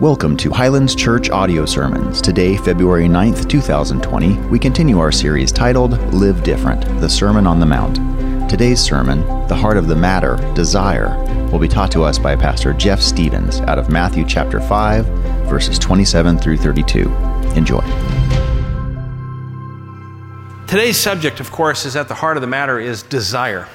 Welcome 0.00 0.38
to 0.38 0.50
Highlands 0.50 0.94
Church 0.94 1.28
Audio 1.28 1.66
Sermons. 1.66 2.22
Today, 2.22 2.56
February 2.56 3.04
9th, 3.04 3.50
2020, 3.50 4.38
we 4.48 4.58
continue 4.58 4.98
our 4.98 5.12
series 5.12 5.52
titled 5.52 5.92
Live 6.14 6.42
Different 6.42 6.86
The 7.02 7.08
Sermon 7.10 7.46
on 7.46 7.60
the 7.60 7.66
Mount. 7.66 7.96
Today's 8.48 8.80
sermon, 8.80 9.20
The 9.48 9.54
Heart 9.54 9.76
of 9.76 9.88
the 9.88 9.94
Matter, 9.94 10.36
Desire, 10.54 11.22
will 11.52 11.58
be 11.58 11.68
taught 11.68 11.92
to 11.92 12.02
us 12.02 12.18
by 12.18 12.34
Pastor 12.34 12.72
Jeff 12.72 12.98
Stevens 12.98 13.60
out 13.60 13.78
of 13.78 13.90
Matthew 13.90 14.24
chapter 14.24 14.58
5, 14.58 15.04
verses 15.46 15.78
27 15.78 16.38
through 16.38 16.56
32. 16.56 17.10
Enjoy. 17.54 17.82
Today's 20.66 20.96
subject, 20.96 21.40
of 21.40 21.52
course, 21.52 21.84
is 21.84 21.94
at 21.94 22.08
the 22.08 22.14
heart 22.14 22.38
of 22.38 22.40
the 22.40 22.46
matter 22.46 22.80
is 22.80 23.02
desire. 23.02 23.68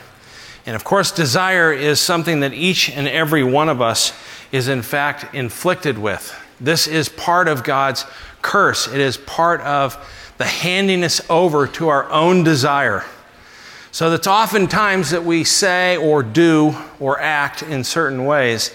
And 0.65 0.75
of 0.75 0.83
course, 0.83 1.11
desire 1.11 1.71
is 1.71 1.99
something 1.99 2.39
that 2.39 2.51
each 2.53 2.89
and 2.89 3.07
every 3.07 3.43
one 3.43 3.69
of 3.69 3.79
us 3.79 4.11
is 4.55 4.67
in 4.69 4.81
fact 4.81 5.35
inflicted 5.35 5.97
with. 5.97 6.33
This 6.61 6.87
is 6.87 7.09
part 7.09 7.47
of 7.47 7.63
God's 7.63 8.05
curse. 8.41 8.87
It 8.87 9.01
is 9.01 9.17
part 9.17 9.59
of 9.61 9.97
the 10.37 10.45
handing 10.45 11.03
us 11.03 11.21
over 11.29 11.67
to 11.67 11.89
our 11.89 12.09
own 12.09 12.43
desire. 12.43 13.03
So 13.91 14.09
that's 14.09 14.27
oftentimes 14.27 15.11
that 15.11 15.23
we 15.23 15.43
say 15.43 15.97
or 15.97 16.23
do 16.23 16.75
or 16.99 17.19
act 17.19 17.63
in 17.63 17.83
certain 17.83 18.25
ways 18.25 18.71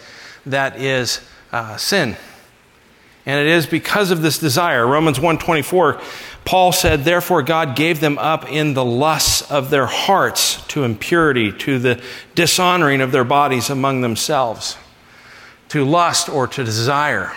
that 0.47 0.79
is 0.79 1.21
uh, 1.53 1.77
sin. 1.77 2.17
And 3.27 3.39
it 3.41 3.47
is 3.47 3.67
because 3.67 4.11
of 4.11 4.23
this 4.23 4.39
desire. 4.39 4.87
Romans 4.87 5.19
1:24, 5.19 6.01
Paul 6.45 6.73
said, 6.73 7.05
"Therefore 7.05 7.43
God 7.43 7.77
gave 7.77 8.01
them 8.01 8.19
up 8.19 8.51
in 8.51 8.75
the 8.75 8.85
lusts 8.85 9.43
of 9.51 9.71
their 9.71 9.87
hearts 9.87 10.63
to 10.69 10.85
impurity, 10.85 11.53
to 11.53 11.79
the 11.79 12.01
dishonoring 12.35 13.01
of 13.01 13.13
their 13.13 13.25
bodies 13.25 13.69
among 13.69 14.01
themselves." 14.01 14.77
To 15.71 15.85
lust 15.85 16.29
or 16.29 16.47
to 16.47 16.65
desire. 16.65 17.33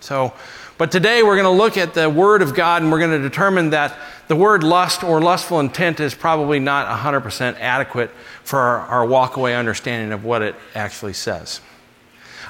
So, 0.00 0.32
but 0.78 0.92
today 0.92 1.22
we're 1.22 1.36
going 1.36 1.44
to 1.44 1.62
look 1.62 1.76
at 1.76 1.94
the 1.94 2.08
Word 2.08 2.42
of 2.42 2.54
God 2.54 2.82
and 2.82 2.92
we're 2.92 2.98
going 2.98 3.22
to 3.22 3.28
determine 3.28 3.70
that 3.70 3.96
the 4.28 4.36
word 4.36 4.64
lust 4.64 5.04
or 5.04 5.20
lustful 5.20 5.60
intent 5.60 6.00
is 6.00 6.14
probably 6.14 6.58
not 6.58 6.88
100% 6.88 7.60
adequate 7.60 8.10
for 8.42 8.58
our, 8.58 8.78
our 8.80 9.06
walkaway 9.06 9.56
understanding 9.56 10.12
of 10.12 10.24
what 10.24 10.42
it 10.42 10.56
actually 10.74 11.12
says. 11.12 11.60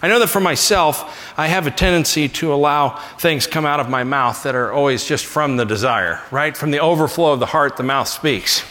I 0.02 0.08
know 0.08 0.18
that 0.18 0.28
for 0.28 0.40
myself, 0.40 1.34
I 1.38 1.48
have 1.48 1.66
a 1.66 1.70
tendency 1.70 2.28
to 2.28 2.52
allow 2.52 2.96
things 3.18 3.46
come 3.46 3.66
out 3.66 3.80
of 3.80 3.88
my 3.88 4.04
mouth 4.04 4.42
that 4.42 4.54
are 4.54 4.72
always 4.72 5.04
just 5.04 5.24
from 5.24 5.56
the 5.56 5.64
desire, 5.64 6.20
right? 6.30 6.56
From 6.56 6.70
the 6.70 6.80
overflow 6.80 7.32
of 7.32 7.40
the 7.40 7.46
heart, 7.46 7.76
the 7.76 7.82
mouth 7.82 8.08
speaks. 8.08 8.62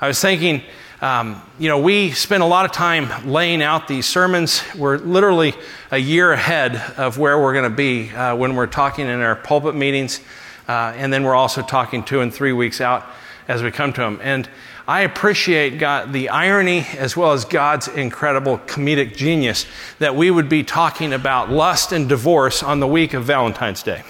I 0.00 0.08
was 0.08 0.20
thinking 0.20 0.62
um, 1.00 1.42
you 1.58 1.68
know, 1.68 1.78
we 1.78 2.12
spend 2.12 2.42
a 2.42 2.46
lot 2.46 2.64
of 2.64 2.72
time 2.72 3.30
laying 3.30 3.62
out 3.62 3.86
these 3.86 4.06
sermons. 4.06 4.62
We're 4.74 4.96
literally 4.96 5.52
a 5.90 5.98
year 5.98 6.32
ahead 6.32 6.76
of 6.96 7.18
where 7.18 7.38
we're 7.38 7.52
going 7.52 7.70
to 7.70 7.76
be 7.76 8.10
uh, 8.10 8.34
when 8.34 8.56
we're 8.56 8.66
talking 8.66 9.06
in 9.06 9.20
our 9.20 9.36
pulpit 9.36 9.74
meetings. 9.74 10.20
Uh, 10.66 10.94
and 10.96 11.12
then 11.12 11.22
we're 11.22 11.34
also 11.34 11.60
talking 11.60 12.02
two 12.02 12.20
and 12.20 12.32
three 12.32 12.52
weeks 12.52 12.80
out 12.80 13.04
as 13.46 13.62
we 13.62 13.70
come 13.70 13.92
to 13.92 14.00
them. 14.00 14.20
And 14.22 14.48
I 14.88 15.02
appreciate 15.02 15.78
God, 15.78 16.14
the 16.14 16.30
irony 16.30 16.86
as 16.96 17.14
well 17.14 17.32
as 17.32 17.44
God's 17.44 17.88
incredible 17.88 18.58
comedic 18.58 19.16
genius 19.16 19.66
that 19.98 20.16
we 20.16 20.30
would 20.30 20.48
be 20.48 20.64
talking 20.64 21.12
about 21.12 21.50
lust 21.50 21.92
and 21.92 22.08
divorce 22.08 22.62
on 22.62 22.80
the 22.80 22.86
week 22.86 23.12
of 23.12 23.24
Valentine's 23.24 23.82
Day. 23.82 24.02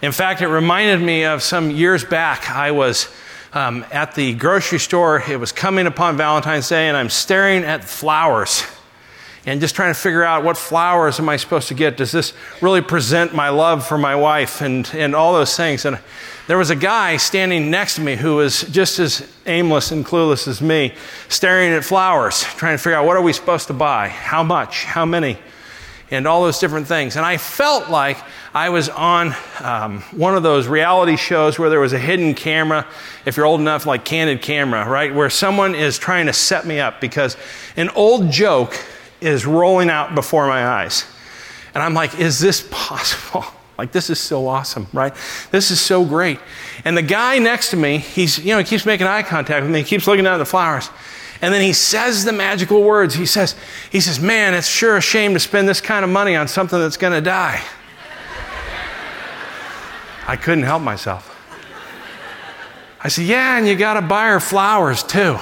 In 0.00 0.12
fact, 0.12 0.40
it 0.40 0.48
reminded 0.48 1.02
me 1.04 1.24
of 1.24 1.42
some 1.42 1.70
years 1.70 2.04
back. 2.04 2.50
I 2.50 2.70
was 2.70 3.08
um, 3.52 3.84
at 3.90 4.14
the 4.14 4.34
grocery 4.34 4.78
store. 4.78 5.22
It 5.28 5.38
was 5.38 5.52
coming 5.52 5.86
upon 5.86 6.16
Valentine's 6.16 6.68
Day, 6.68 6.88
and 6.88 6.96
I'm 6.96 7.10
staring 7.10 7.64
at 7.64 7.84
flowers 7.84 8.64
and 9.46 9.60
just 9.60 9.74
trying 9.74 9.92
to 9.92 9.98
figure 9.98 10.22
out 10.22 10.44
what 10.44 10.56
flowers 10.56 11.18
am 11.18 11.28
I 11.28 11.36
supposed 11.36 11.68
to 11.68 11.74
get? 11.74 11.96
Does 11.96 12.12
this 12.12 12.34
really 12.60 12.82
present 12.82 13.34
my 13.34 13.48
love 13.48 13.86
for 13.86 13.96
my 13.96 14.14
wife 14.14 14.60
and, 14.60 14.88
and 14.94 15.14
all 15.14 15.32
those 15.32 15.56
things? 15.56 15.84
And 15.86 15.98
there 16.46 16.58
was 16.58 16.70
a 16.70 16.76
guy 16.76 17.16
standing 17.16 17.70
next 17.70 17.94
to 17.94 18.00
me 18.02 18.16
who 18.16 18.36
was 18.36 18.62
just 18.64 18.98
as 18.98 19.26
aimless 19.46 19.92
and 19.92 20.04
clueless 20.04 20.46
as 20.46 20.60
me, 20.60 20.94
staring 21.28 21.72
at 21.72 21.84
flowers, 21.84 22.42
trying 22.42 22.76
to 22.76 22.82
figure 22.82 22.98
out 22.98 23.06
what 23.06 23.16
are 23.16 23.22
we 23.22 23.32
supposed 23.32 23.66
to 23.68 23.72
buy? 23.72 24.08
How 24.08 24.42
much? 24.42 24.84
How 24.84 25.06
many? 25.06 25.38
And 26.10 26.26
all 26.26 26.42
those 26.42 26.58
different 26.58 26.88
things. 26.88 27.16
And 27.16 27.24
I 27.24 27.36
felt 27.36 27.88
like 27.88 28.18
I 28.52 28.70
was 28.70 28.88
on 28.88 29.34
um, 29.60 30.00
one 30.10 30.34
of 30.34 30.42
those 30.42 30.66
reality 30.66 31.16
shows 31.16 31.58
where 31.58 31.70
there 31.70 31.78
was 31.78 31.92
a 31.92 31.98
hidden 31.98 32.34
camera, 32.34 32.86
if 33.24 33.36
you're 33.36 33.46
old 33.46 33.60
enough, 33.60 33.86
like 33.86 34.04
Candid 34.04 34.42
Camera, 34.42 34.88
right? 34.88 35.14
Where 35.14 35.30
someone 35.30 35.76
is 35.76 35.98
trying 35.98 36.26
to 36.26 36.32
set 36.32 36.66
me 36.66 36.80
up 36.80 37.00
because 37.00 37.36
an 37.76 37.90
old 37.90 38.30
joke 38.30 38.74
is 39.20 39.46
rolling 39.46 39.88
out 39.88 40.14
before 40.14 40.48
my 40.48 40.66
eyes. 40.66 41.04
And 41.74 41.82
I'm 41.82 41.94
like, 41.94 42.18
is 42.18 42.38
this 42.38 42.66
possible? 42.70 43.44
Like, 43.80 43.92
this 43.92 44.10
is 44.10 44.20
so 44.20 44.46
awesome, 44.46 44.86
right? 44.92 45.14
This 45.52 45.70
is 45.70 45.80
so 45.80 46.04
great. 46.04 46.38
And 46.84 46.94
the 46.94 47.02
guy 47.02 47.38
next 47.38 47.70
to 47.70 47.78
me, 47.78 47.96
he's, 47.96 48.38
you 48.38 48.52
know, 48.52 48.58
he 48.58 48.64
keeps 48.64 48.84
making 48.84 49.06
eye 49.06 49.22
contact 49.22 49.62
with 49.62 49.72
me, 49.72 49.78
he 49.78 49.84
keeps 49.86 50.06
looking 50.06 50.24
down 50.24 50.34
at 50.34 50.36
the 50.36 50.44
flowers. 50.44 50.90
And 51.42 51.54
then 51.54 51.62
he 51.62 51.72
says 51.72 52.24
the 52.24 52.32
magical 52.32 52.82
words. 52.82 53.14
He 53.14 53.26
says, 53.26 53.56
he 53.90 54.00
says, 54.00 54.20
man, 54.20 54.54
it's 54.54 54.68
sure 54.68 54.96
a 54.96 55.00
shame 55.00 55.32
to 55.32 55.40
spend 55.40 55.68
this 55.68 55.80
kind 55.80 56.04
of 56.04 56.10
money 56.10 56.36
on 56.36 56.48
something 56.48 56.78
that's 56.78 56.98
going 56.98 57.14
to 57.14 57.22
die. 57.22 57.62
I 60.26 60.36
couldn't 60.36 60.64
help 60.64 60.82
myself. 60.82 61.26
I 63.02 63.08
said, 63.08 63.24
Yeah, 63.24 63.56
and 63.56 63.66
you 63.66 63.76
got 63.76 63.94
to 63.94 64.02
buy 64.02 64.28
her 64.28 64.40
flowers 64.40 65.02
too. 65.02 65.38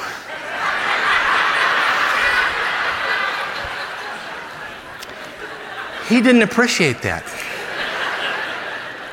he 6.09 6.23
didn't 6.23 6.43
appreciate 6.43 7.03
that. 7.03 7.25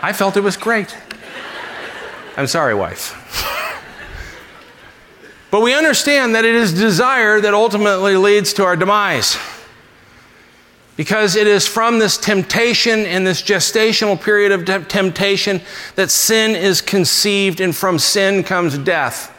I 0.02 0.14
felt 0.14 0.38
it 0.38 0.42
was 0.42 0.56
great. 0.56 0.96
I'm 2.38 2.48
sorry, 2.48 2.76
wife. 2.76 3.25
But 5.56 5.62
we 5.62 5.74
understand 5.74 6.36
that 6.36 6.44
it 6.44 6.54
is 6.54 6.74
desire 6.74 7.40
that 7.40 7.54
ultimately 7.54 8.18
leads 8.18 8.52
to 8.52 8.66
our 8.66 8.76
demise. 8.76 9.38
Because 10.98 11.38
it 11.38 11.48
is 11.48 11.66
from 11.66 11.98
this 11.98 12.18
temptation 12.18 13.06
and 13.06 13.26
this 13.26 13.42
gestational 13.42 14.22
period 14.22 14.52
of 14.52 14.66
temptation 14.90 15.62
that 15.96 16.12
sin 16.12 16.58
is 16.58 16.82
conceived, 16.82 17.62
and 17.62 17.74
from 17.74 18.00
sin 18.00 18.44
comes 18.44 18.78
death. 18.78 19.34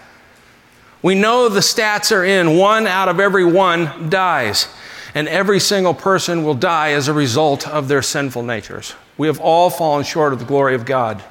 We 1.03 1.15
know 1.15 1.51
the 1.51 1.61
stats 1.61 2.11
are 2.17 2.25
in 2.25 2.57
one 2.57 2.87
out 2.87 3.11
of 3.11 3.21
every 3.21 3.45
one 3.45 4.09
dies, 4.09 4.69
and 5.15 5.29
every 5.29 5.61
single 5.61 5.93
person 5.93 6.45
will 6.45 6.55
die 6.55 6.93
as 6.93 7.09
a 7.09 7.13
result 7.13 7.69
of 7.69 7.89
their 7.89 8.01
sinful 8.01 8.43
natures. 8.43 8.95
We 9.19 9.27
have 9.27 9.39
all 9.39 9.69
fallen 9.69 10.05
short 10.05 10.33
of 10.33 10.39
the 10.39 10.47
glory 10.47 10.75
of 10.75 10.87
God. 10.87 11.23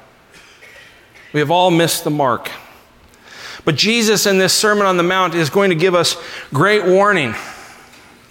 We 1.32 1.40
have 1.40 1.50
all 1.50 1.72
missed 1.72 2.04
the 2.04 2.10
mark. 2.10 2.52
But 3.66 3.74
Jesus 3.74 4.24
in 4.24 4.38
this 4.38 4.54
Sermon 4.54 4.86
on 4.86 4.96
the 4.96 5.02
Mount 5.02 5.34
is 5.34 5.50
going 5.50 5.68
to 5.68 5.76
give 5.76 5.94
us 5.94 6.16
great 6.54 6.86
warning 6.86 7.34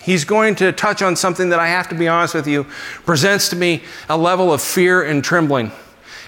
He's 0.05 0.23
going 0.23 0.53
to 0.57 0.71
touch 0.71 1.01
on 1.01 1.15
something 1.15 1.49
that 1.49 1.57
I 1.59 1.69
have 1.69 1.89
to 1.89 1.95
be 1.95 2.07
honest 2.07 2.35
with 2.35 2.45
you, 2.45 2.65
presents 3.07 3.49
to 3.49 3.55
me 3.55 3.81
a 4.07 4.15
level 4.15 4.53
of 4.53 4.61
fear 4.61 5.01
and 5.01 5.23
trembling 5.23 5.71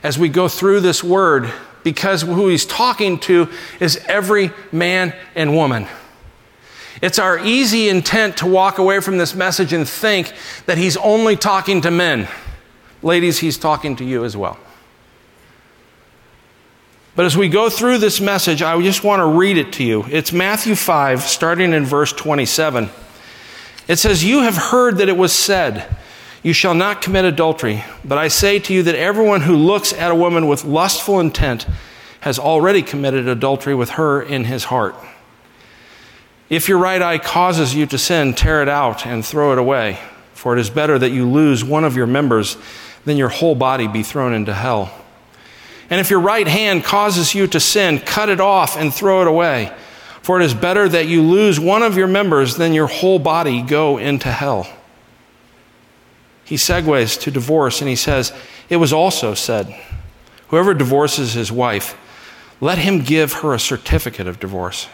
as 0.01 0.18
we 0.18 0.29
go 0.29 0.47
through 0.47 0.79
this 0.79 1.03
word, 1.03 1.53
because 1.84 2.23
who 2.23 2.47
he's 2.47 2.66
talking 2.66 3.19
to 3.19 3.47
is 3.79 3.97
every 4.07 4.50
man 4.72 5.13
and 5.35 5.56
woman. 5.56 5.85
It's 7.03 7.19
our 7.19 7.38
easy 7.38 7.88
intent 7.88 8.38
to 8.38 8.47
walk 8.47 8.79
away 8.79 9.00
from 9.00 9.19
this 9.19 9.35
message 9.35 9.74
and 9.74 9.88
think 9.88 10.34
that 10.66 10.79
he's 10.79 10.97
only 10.97 11.35
talking 11.35 11.81
to 11.81 11.91
men. 11.91 12.28
Ladies, 13.03 13.38
he's 13.38 13.59
talking 13.59 13.95
to 13.97 14.03
you 14.03 14.25
as 14.25 14.35
well. 14.35 14.57
But 17.17 17.25
as 17.25 17.35
we 17.35 17.50
go 17.50 17.67
through 17.67 17.97
this 17.97 18.22
message, 18.22 18.61
I 18.61 18.79
just 18.79 19.03
want 19.03 19.22
to 19.22 19.25
read 19.25 19.57
it 19.57 19.73
to 19.73 19.83
you. 19.83 20.05
It's 20.07 20.31
Matthew 20.31 20.75
5, 20.75 21.23
starting 21.23 21.73
in 21.73 21.83
verse 21.83 22.13
27. 22.13 22.91
It 23.88 23.95
says, 23.95 24.23
You 24.23 24.44
have 24.44 24.55
heard 24.55 24.97
that 24.97 25.09
it 25.09 25.17
was 25.17 25.33
said, 25.33 25.97
You 26.44 26.53
shall 26.53 26.75
not 26.75 27.01
commit 27.01 27.25
adultery. 27.25 27.83
But 28.06 28.19
I 28.19 28.27
say 28.27 28.59
to 28.59 28.71
you 28.71 28.83
that 28.83 28.94
everyone 28.94 29.42
who 29.42 29.56
looks 29.56 29.94
at 29.94 30.12
a 30.12 30.15
woman 30.15 30.47
with 30.47 30.63
lustful 30.63 31.19
intent 31.19 31.65
has 32.19 32.38
already 32.38 32.83
committed 32.83 33.27
adultery 33.27 33.74
with 33.74 33.89
her 33.92 34.21
in 34.21 34.44
his 34.44 34.65
heart. 34.65 34.94
If 36.51 36.69
your 36.69 36.77
right 36.77 37.01
eye 37.01 37.18
causes 37.18 37.74
you 37.74 37.88
to 37.88 37.97
sin, 37.97 38.36
tear 38.36 38.62
it 38.62 38.69
out 38.69 39.07
and 39.07 39.25
throw 39.25 39.53
it 39.53 39.57
away. 39.57 39.97
For 40.36 40.56
it 40.56 40.59
is 40.59 40.69
better 40.69 41.00
that 41.00 41.09
you 41.09 41.27
lose 41.27 41.63
one 41.63 41.83
of 41.83 41.95
your 41.95 42.06
members 42.06 42.57
than 43.06 43.18
your 43.18 43.30
whole 43.30 43.56
body 43.56 43.88
be 43.88 44.03
thrown 44.03 44.36
into 44.36 44.53
hell. 44.53 44.94
And 45.89 46.01
if 46.01 46.10
your 46.10 46.19
right 46.19 46.48
hand 46.48 46.84
causes 46.84 47.34
you 47.34 47.48
to 47.48 47.60
sin, 47.60 48.00
cut 48.00 48.30
it 48.30 48.42
off 48.42 48.78
and 48.78 48.94
throw 48.94 49.22
it 49.22 49.28
away. 49.28 49.72
For 50.22 50.42
it 50.42 50.45
is 50.45 50.54
better 50.54 50.89
that 50.89 51.07
you 51.07 51.22
lose 51.22 51.60
one 51.60 51.84
of 51.84 51.95
your 51.95 52.07
members 52.07 52.57
than 52.57 52.74
your 52.74 52.88
whole 52.88 53.19
body 53.19 53.62
go 53.62 53.98
into 53.98 54.30
hell. 54.30 54.68
He 56.44 56.56
segues 56.56 57.19
to 57.22 57.31
divorce 57.31 57.81
and 57.81 57.89
he 57.89 57.95
says, 57.95 58.34
It 58.69 58.78
was 58.78 58.92
also 58.92 59.34
said, 59.34 59.74
Whoever 60.50 60.74
divorces 60.74 61.34
his 61.34 61.51
wife, 61.51 61.98
let 62.60 62.78
him 62.78 63.01
give 63.01 63.33
her 63.33 63.54
a 63.54 63.60
certificate 63.60 64.28
of 64.28 64.40
divorce. 64.40 64.88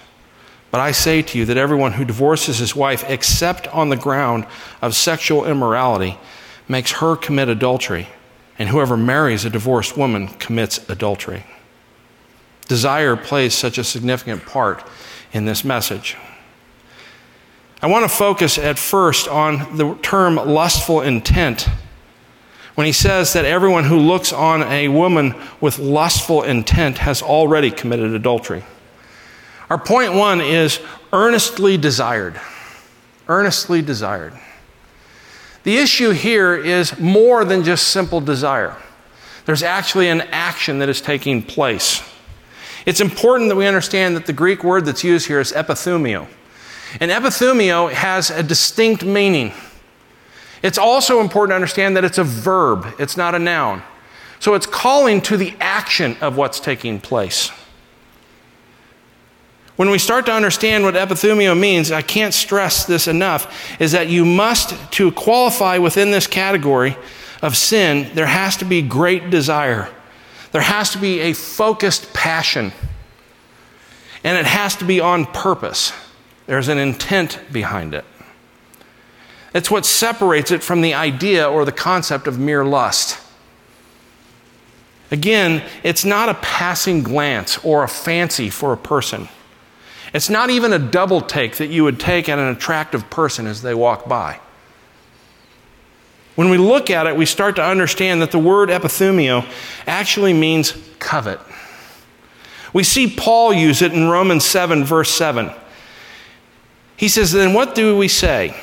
But 0.71 0.81
I 0.81 0.91
say 0.91 1.21
to 1.21 1.37
you 1.37 1.45
that 1.45 1.57
everyone 1.57 1.93
who 1.93 2.05
divorces 2.05 2.57
his 2.57 2.75
wife, 2.75 3.07
except 3.07 3.67
on 3.67 3.89
the 3.89 3.95
ground 3.95 4.47
of 4.81 4.95
sexual 4.95 5.45
immorality, 5.45 6.17
makes 6.67 6.93
her 6.93 7.15
commit 7.15 7.49
adultery, 7.49 8.07
and 8.59 8.69
whoever 8.69 8.95
marries 8.95 9.45
a 9.45 9.49
divorced 9.49 9.97
woman 9.97 10.27
commits 10.27 10.87
adultery. 10.89 11.45
Desire 12.67 13.15
plays 13.15 13.53
such 13.53 13.77
a 13.77 13.83
significant 13.83 14.45
part 14.45 14.83
in 15.31 15.45
this 15.45 15.63
message. 15.63 16.15
I 17.81 17.87
want 17.87 18.09
to 18.09 18.15
focus 18.15 18.57
at 18.57 18.79
first 18.79 19.27
on 19.27 19.75
the 19.75 19.95
term 19.95 20.35
lustful 20.35 21.01
intent. 21.01 21.67
When 22.75 22.87
he 22.87 22.93
says 22.93 23.33
that 23.33 23.45
everyone 23.45 23.83
who 23.83 23.99
looks 23.99 24.31
on 24.31 24.63
a 24.63 24.87
woman 24.87 25.35
with 25.59 25.79
lustful 25.79 26.43
intent 26.43 26.97
has 26.99 27.21
already 27.21 27.69
committed 27.69 28.13
adultery. 28.13 28.63
Our 29.69 29.77
point 29.77 30.13
one 30.13 30.39
is 30.41 30.79
earnestly 31.11 31.77
desired. 31.77 32.39
Earnestly 33.27 33.81
desired. 33.81 34.33
The 35.63 35.77
issue 35.77 36.11
here 36.11 36.55
is 36.55 36.99
more 36.99 37.45
than 37.45 37.63
just 37.63 37.89
simple 37.89 38.19
desire. 38.19 38.75
There's 39.45 39.63
actually 39.63 40.09
an 40.09 40.21
action 40.21 40.79
that 40.79 40.89
is 40.89 41.01
taking 41.01 41.41
place. 41.41 42.01
It's 42.85 42.99
important 42.99 43.49
that 43.49 43.55
we 43.55 43.65
understand 43.65 44.15
that 44.15 44.25
the 44.25 44.33
Greek 44.33 44.63
word 44.63 44.85
that's 44.85 45.03
used 45.03 45.27
here 45.27 45.39
is 45.39 45.51
epithumio. 45.53 46.27
And 46.99 47.11
epithumio 47.11 47.91
has 47.91 48.29
a 48.29 48.43
distinct 48.43 49.03
meaning. 49.03 49.53
It's 50.61 50.77
also 50.77 51.19
important 51.19 51.51
to 51.51 51.55
understand 51.55 51.97
that 51.97 52.03
it's 52.03 52.17
a 52.17 52.23
verb, 52.23 52.87
it's 52.99 53.17
not 53.17 53.35
a 53.35 53.39
noun. 53.39 53.83
So 54.39 54.53
it's 54.55 54.65
calling 54.65 55.21
to 55.21 55.37
the 55.37 55.55
action 55.61 56.17
of 56.19 56.35
what's 56.35 56.59
taking 56.59 56.99
place. 56.99 57.51
When 59.75 59.89
we 59.89 59.97
start 59.97 60.27
to 60.27 60.33
understand 60.33 60.83
what 60.83 60.93
epithumio 60.93 61.59
means, 61.59 61.91
I 61.91 62.03
can't 62.03 62.33
stress 62.33 62.85
this 62.85 63.07
enough, 63.07 63.81
is 63.81 63.91
that 63.93 64.07
you 64.07 64.23
must, 64.23 64.75
to 64.93 65.11
qualify 65.11 65.79
within 65.79 66.11
this 66.11 66.27
category 66.27 66.95
of 67.41 67.57
sin, 67.57 68.13
there 68.13 68.27
has 68.27 68.55
to 68.57 68.65
be 68.65 68.81
great 68.81 69.29
desire. 69.31 69.89
There 70.51 70.61
has 70.61 70.91
to 70.91 70.99
be 70.99 71.21
a 71.21 71.33
focused 71.33 72.13
passion. 72.13 72.71
And 74.23 74.37
it 74.37 74.45
has 74.45 74.75
to 74.77 74.85
be 74.85 74.99
on 74.99 75.25
purpose. 75.25 75.91
There's 76.45 76.67
an 76.67 76.77
intent 76.77 77.39
behind 77.51 77.95
it. 77.95 78.05
It's 79.55 79.71
what 79.71 79.85
separates 79.85 80.51
it 80.51 80.63
from 80.63 80.81
the 80.81 80.93
idea 80.93 81.49
or 81.49 81.65
the 81.65 81.71
concept 81.71 82.27
of 82.27 82.39
mere 82.39 82.63
lust. 82.63 83.19
Again, 85.11 85.63
it's 85.83 86.05
not 86.05 86.29
a 86.29 86.33
passing 86.35 87.03
glance 87.03 87.57
or 87.63 87.83
a 87.83 87.87
fancy 87.87 88.49
for 88.49 88.73
a 88.73 88.77
person. 88.77 89.29
It's 90.13 90.29
not 90.29 90.51
even 90.51 90.71
a 90.73 90.79
double 90.79 91.21
take 91.21 91.57
that 91.57 91.67
you 91.67 91.83
would 91.83 91.99
take 91.99 92.29
at 92.29 92.37
an 92.37 92.47
attractive 92.47 93.09
person 93.09 93.47
as 93.47 93.63
they 93.63 93.73
walk 93.73 94.07
by. 94.07 94.39
When 96.35 96.49
we 96.49 96.57
look 96.57 96.89
at 96.89 97.07
it, 97.07 97.15
we 97.15 97.25
start 97.25 97.55
to 97.57 97.63
understand 97.63 98.21
that 98.21 98.31
the 98.31 98.39
word 98.39 98.69
epithumio 98.69 99.45
actually 99.85 100.33
means 100.33 100.75
covet. 100.99 101.39
We 102.73 102.83
see 102.83 103.07
Paul 103.07 103.53
use 103.53 103.81
it 103.81 103.93
in 103.93 104.07
Romans 104.07 104.45
7, 104.45 104.83
verse 104.83 105.11
7. 105.11 105.51
He 106.97 107.07
says, 107.07 107.31
Then 107.31 107.53
what 107.53 107.75
do 107.75 107.95
we 107.95 108.07
say? 108.07 108.55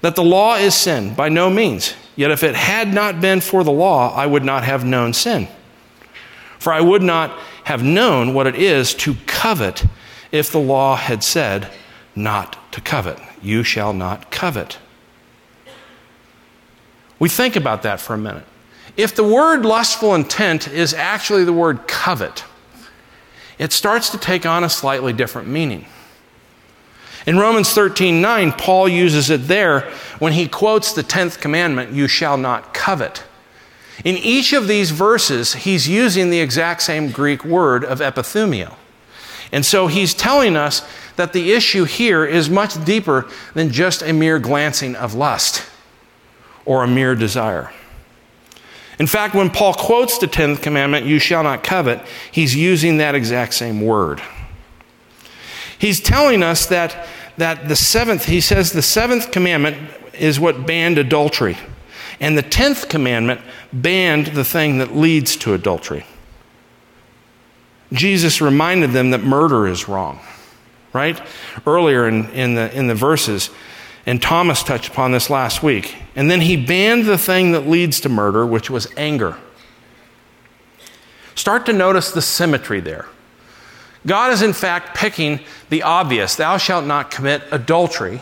That 0.00 0.16
the 0.16 0.24
law 0.24 0.56
is 0.56 0.74
sin? 0.74 1.14
By 1.14 1.28
no 1.28 1.50
means. 1.50 1.94
Yet 2.16 2.30
if 2.30 2.42
it 2.42 2.54
had 2.54 2.92
not 2.92 3.20
been 3.20 3.40
for 3.40 3.64
the 3.64 3.72
law, 3.72 4.14
I 4.14 4.26
would 4.26 4.44
not 4.44 4.64
have 4.64 4.84
known 4.84 5.12
sin. 5.12 5.48
For 6.58 6.72
I 6.72 6.80
would 6.80 7.02
not 7.02 7.38
have 7.64 7.82
known 7.82 8.32
what 8.32 8.46
it 8.46 8.54
is 8.54 8.94
to 8.94 9.14
covet 9.26 9.84
if 10.34 10.50
the 10.50 10.58
law 10.58 10.96
had 10.96 11.22
said 11.22 11.70
not 12.16 12.56
to 12.72 12.80
covet. 12.80 13.20
You 13.40 13.62
shall 13.62 13.92
not 13.92 14.32
covet. 14.32 14.78
We 17.20 17.28
think 17.28 17.54
about 17.54 17.84
that 17.84 18.00
for 18.00 18.14
a 18.14 18.18
minute. 18.18 18.44
If 18.96 19.14
the 19.14 19.22
word 19.22 19.64
lustful 19.64 20.12
intent 20.12 20.66
is 20.66 20.92
actually 20.92 21.44
the 21.44 21.52
word 21.52 21.86
covet, 21.86 22.44
it 23.60 23.72
starts 23.72 24.10
to 24.10 24.18
take 24.18 24.44
on 24.44 24.64
a 24.64 24.68
slightly 24.68 25.12
different 25.12 25.46
meaning. 25.46 25.86
In 27.26 27.38
Romans 27.38 27.72
13 27.72 28.20
9, 28.20 28.52
Paul 28.52 28.88
uses 28.88 29.30
it 29.30 29.46
there 29.46 29.88
when 30.18 30.32
he 30.32 30.48
quotes 30.48 30.92
the 30.92 31.04
10th 31.04 31.40
commandment, 31.40 31.92
you 31.92 32.08
shall 32.08 32.36
not 32.36 32.74
covet. 32.74 33.22
In 34.04 34.16
each 34.16 34.52
of 34.52 34.66
these 34.66 34.90
verses, 34.90 35.54
he's 35.54 35.88
using 35.88 36.30
the 36.30 36.40
exact 36.40 36.82
same 36.82 37.12
Greek 37.12 37.44
word 37.44 37.84
of 37.84 38.00
epithumio. 38.00 38.74
And 39.54 39.64
so 39.64 39.86
he's 39.86 40.14
telling 40.14 40.56
us 40.56 40.82
that 41.14 41.32
the 41.32 41.52
issue 41.52 41.84
here 41.84 42.24
is 42.24 42.50
much 42.50 42.84
deeper 42.84 43.28
than 43.54 43.70
just 43.70 44.02
a 44.02 44.12
mere 44.12 44.40
glancing 44.40 44.96
of 44.96 45.14
lust 45.14 45.64
or 46.64 46.82
a 46.82 46.88
mere 46.88 47.14
desire. 47.14 47.70
In 48.98 49.06
fact, 49.06 49.32
when 49.32 49.50
Paul 49.50 49.72
quotes 49.74 50.18
the 50.18 50.26
10th 50.26 50.60
commandment, 50.60 51.06
you 51.06 51.20
shall 51.20 51.44
not 51.44 51.62
covet, 51.62 52.04
he's 52.32 52.56
using 52.56 52.96
that 52.96 53.14
exact 53.14 53.54
same 53.54 53.80
word. 53.80 54.20
He's 55.78 56.00
telling 56.00 56.42
us 56.42 56.66
that, 56.66 57.06
that 57.36 57.68
the 57.68 57.76
seventh, 57.76 58.24
he 58.24 58.40
says 58.40 58.72
the 58.72 58.82
seventh 58.82 59.30
commandment 59.30 59.76
is 60.14 60.40
what 60.40 60.66
banned 60.66 60.98
adultery. 60.98 61.56
And 62.18 62.36
the 62.36 62.42
10th 62.42 62.88
commandment 62.88 63.40
banned 63.72 64.28
the 64.28 64.44
thing 64.44 64.78
that 64.78 64.96
leads 64.96 65.36
to 65.36 65.54
adultery. 65.54 66.06
Jesus 67.94 68.40
reminded 68.40 68.90
them 68.90 69.10
that 69.10 69.22
murder 69.22 69.66
is 69.66 69.88
wrong, 69.88 70.20
right? 70.92 71.20
Earlier 71.66 72.08
in, 72.08 72.28
in, 72.30 72.54
the, 72.54 72.76
in 72.76 72.86
the 72.88 72.94
verses, 72.94 73.50
and 74.04 74.20
Thomas 74.20 74.62
touched 74.62 74.88
upon 74.88 75.12
this 75.12 75.30
last 75.30 75.62
week. 75.62 75.96
And 76.14 76.30
then 76.30 76.42
he 76.42 76.56
banned 76.56 77.06
the 77.06 77.16
thing 77.16 77.52
that 77.52 77.66
leads 77.66 78.00
to 78.00 78.08
murder, 78.08 78.44
which 78.44 78.68
was 78.68 78.92
anger. 78.96 79.36
Start 81.34 81.66
to 81.66 81.72
notice 81.72 82.10
the 82.10 82.22
symmetry 82.22 82.80
there. 82.80 83.06
God 84.06 84.32
is, 84.32 84.42
in 84.42 84.52
fact, 84.52 84.96
picking 84.96 85.40
the 85.70 85.82
obvious 85.82 86.36
thou 86.36 86.58
shalt 86.58 86.84
not 86.84 87.10
commit 87.10 87.42
adultery. 87.50 88.20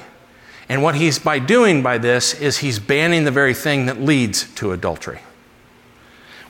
And 0.68 0.82
what 0.82 0.94
he's 0.94 1.18
by 1.18 1.40
doing 1.40 1.82
by 1.82 1.98
this 1.98 2.40
is 2.40 2.58
he's 2.58 2.78
banning 2.78 3.24
the 3.24 3.32
very 3.32 3.54
thing 3.54 3.86
that 3.86 4.00
leads 4.00 4.44
to 4.54 4.72
adultery 4.72 5.20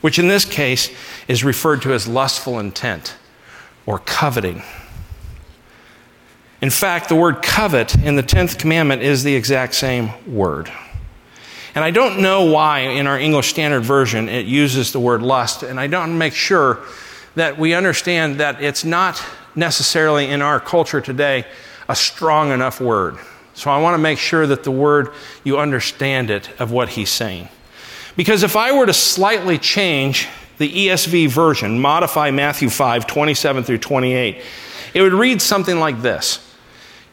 which 0.03 0.19
in 0.19 0.27
this 0.27 0.43
case 0.43 0.91
is 1.29 1.45
referred 1.45 1.81
to 1.81 1.93
as 1.93 2.09
lustful 2.09 2.59
intent 2.59 3.15
or 3.85 3.99
coveting. 3.99 4.61
In 6.61 6.69
fact, 6.69 7.07
the 7.07 7.15
word 7.15 7.41
covet 7.41 7.95
in 7.95 8.17
the 8.17 8.21
10th 8.21 8.59
commandment 8.59 9.01
is 9.01 9.23
the 9.23 9.33
exact 9.33 9.75
same 9.75 10.09
word. 10.27 10.69
And 11.73 11.85
I 11.85 11.91
don't 11.91 12.21
know 12.21 12.43
why 12.43 12.79
in 12.79 13.07
our 13.07 13.17
English 13.17 13.47
Standard 13.47 13.85
Version 13.85 14.27
it 14.27 14.45
uses 14.45 14.91
the 14.91 14.99
word 14.99 15.21
lust, 15.21 15.63
and 15.63 15.79
I 15.79 15.87
don't 15.87 16.17
make 16.17 16.33
sure 16.33 16.79
that 17.35 17.57
we 17.57 17.73
understand 17.73 18.41
that 18.41 18.61
it's 18.61 18.83
not 18.83 19.23
necessarily 19.55 20.27
in 20.27 20.41
our 20.41 20.59
culture 20.59 20.99
today 20.99 21.45
a 21.87 21.95
strong 21.95 22.51
enough 22.51 22.81
word. 22.81 23.17
So 23.53 23.71
I 23.71 23.79
want 23.79 23.93
to 23.93 23.99
make 23.99 24.19
sure 24.19 24.45
that 24.47 24.65
the 24.65 24.71
word, 24.71 25.13
you 25.45 25.59
understand 25.59 26.29
it 26.29 26.49
of 26.59 26.73
what 26.73 26.89
he's 26.89 27.09
saying. 27.09 27.47
Because 28.15 28.43
if 28.43 28.55
I 28.55 28.71
were 28.71 28.85
to 28.85 28.93
slightly 28.93 29.57
change 29.57 30.27
the 30.57 30.87
ESV 30.87 31.29
version, 31.29 31.79
modify 31.79 32.31
Matthew 32.31 32.69
5, 32.69 33.07
27 33.07 33.63
through 33.63 33.79
28, 33.79 34.41
it 34.93 35.01
would 35.01 35.13
read 35.13 35.41
something 35.41 35.79
like 35.79 36.01
this 36.01 36.55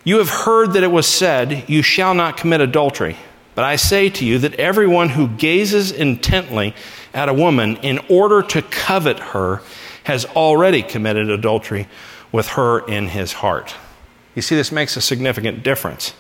You 0.04 0.19
have 0.19 0.28
heard 0.28 0.75
that 0.75 0.83
it 0.83 0.90
was 0.90 1.07
said, 1.07 1.64
You 1.69 1.83
shall 1.83 2.14
not 2.14 2.37
commit 2.37 2.61
adultery. 2.61 3.16
But 3.54 3.64
I 3.64 3.76
say 3.76 4.09
to 4.11 4.25
you 4.25 4.38
that 4.38 4.54
everyone 4.54 5.11
who 5.11 5.28
gazes 5.28 5.90
intently 5.90 6.75
at 7.12 7.28
a 7.28 7.35
woman 7.35 7.76
in 7.78 7.99
order 8.09 8.42
to 8.42 8.62
covet 8.62 9.19
her 9.19 9.61
has 10.04 10.25
already 10.25 10.83
committed 10.83 11.28
adultery 11.28 11.88
with 12.33 12.49
her 12.49 12.87
in 12.87 13.09
his 13.09 13.35
heart. 13.35 13.75
You 14.35 14.42
see, 14.42 14.54
this 14.54 14.71
makes 14.71 14.97
a 14.97 15.00
significant 15.00 15.62
difference. 15.62 16.14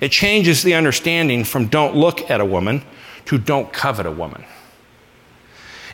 It 0.00 0.10
changes 0.10 0.62
the 0.62 0.74
understanding 0.74 1.44
from 1.44 1.68
don't 1.68 1.94
look 1.94 2.30
at 2.30 2.40
a 2.40 2.44
woman 2.44 2.82
to 3.26 3.38
don't 3.38 3.72
covet 3.72 4.06
a 4.06 4.10
woman. 4.10 4.44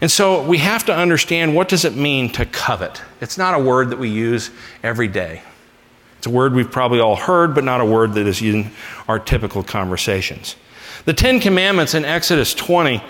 And 0.00 0.11
so 0.11 0.42
we 0.42 0.58
have 0.58 0.87
to 0.87 0.94
understand 0.94 1.54
what 1.54 1.68
does 1.68 1.85
it 1.85 1.97
mean 1.97 2.30
to 2.32 2.47
covet? 2.47 3.02
It's 3.20 3.37
not 3.37 3.54
a 3.54 3.58
word 3.58 3.90
that 3.90 3.99
we 3.99 4.08
use 4.08 4.50
every 4.82 5.08
day. 5.08 5.42
It's 6.18 6.26
a 6.26 6.30
word 6.30 6.54
we've 6.54 6.70
probably 6.70 7.00
all 7.00 7.16
heard, 7.16 7.54
but 7.54 7.64
not 7.64 7.80
a 7.80 7.85
word 7.85 8.14
that 8.14 8.26
is 8.26 8.42
in 8.42 8.70
our 9.08 9.18
typical 9.18 9.62
conversations. 9.62 10.56
The 11.04 11.14
Ten 11.14 11.40
Commandments 11.40 11.94
in 11.94 12.04
Exodus 12.04 12.54
20, 12.54 13.02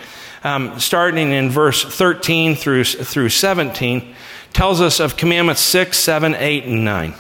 um, 0.45 0.79
starting 0.79 1.33
in 1.33 1.51
verse 1.51 1.85
13 1.85 2.55
through, 2.55 2.85
through 2.85 3.31
17, 3.31 4.15
tells 4.53 4.81
us 4.81 5.01
of 5.01 5.17
commandments 5.17 5.61
6, 5.63 5.97
7, 5.97 6.35
8, 6.35 6.65
and 6.65 6.85
9. 6.85 7.15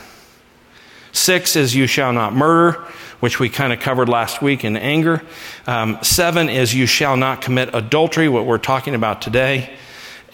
6 1.12 1.56
is, 1.56 1.74
You 1.74 1.86
shall 1.86 2.12
not 2.12 2.34
murder 2.34 2.84
which 3.20 3.40
we 3.40 3.48
kind 3.48 3.72
of 3.72 3.80
covered 3.80 4.08
last 4.08 4.40
week 4.42 4.64
in 4.64 4.76
anger. 4.76 5.22
Um, 5.66 5.98
seven 6.02 6.48
is 6.48 6.74
you 6.74 6.86
shall 6.86 7.16
not 7.16 7.42
commit 7.42 7.74
adultery, 7.74 8.28
what 8.28 8.46
we're 8.46 8.58
talking 8.58 8.94
about 8.94 9.22
today. 9.22 9.76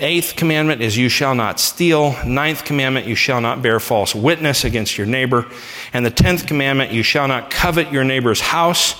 Eighth 0.01 0.35
commandment 0.37 0.83
is 0.83 0.97
you 0.97 1.09
shall 1.09 1.37
not 1.37 1.61
steal. 1.61 2.17
Ninth 2.27 2.65
commandment, 2.65 3.07
you 3.07 3.15
shall 3.15 3.41
not 3.41 3.63
bear 3.63 3.79
false 3.79 4.13
witness 4.15 4.65
against 4.65 4.99
your 4.99 5.07
neighbor. 5.07 5.47
And 5.93 6.05
the 6.05 6.11
tenth 6.11 6.47
commandment, 6.47 6.91
you 6.91 7.05
shall 7.05 7.29
not 7.29 7.49
covet 7.51 7.93
your 7.93 8.03
neighbor's 8.03 8.41
house. 8.41 8.97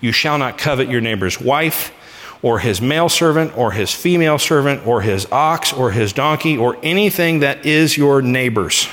You 0.00 0.10
shall 0.10 0.38
not 0.38 0.58
covet 0.58 0.88
your 0.88 1.00
neighbor's 1.00 1.40
wife, 1.40 1.92
or 2.42 2.58
his 2.58 2.82
male 2.82 3.08
servant, 3.08 3.56
or 3.56 3.70
his 3.70 3.94
female 3.94 4.36
servant, 4.36 4.84
or 4.84 5.00
his 5.00 5.30
ox, 5.30 5.72
or 5.72 5.92
his 5.92 6.12
donkey, 6.12 6.58
or 6.58 6.76
anything 6.82 7.38
that 7.38 7.64
is 7.64 7.96
your 7.96 8.20
neighbor's. 8.20 8.88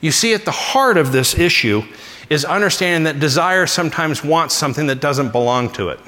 You 0.00 0.12
see, 0.12 0.32
at 0.32 0.44
the 0.44 0.52
heart 0.52 0.96
of 0.96 1.10
this 1.10 1.36
issue 1.36 1.82
is 2.30 2.44
understanding 2.44 3.04
that 3.04 3.20
desire 3.20 3.66
sometimes 3.66 4.22
wants 4.22 4.54
something 4.54 4.86
that 4.86 5.00
doesn't 5.00 5.32
belong 5.32 5.70
to 5.72 5.88
it. 5.88 6.00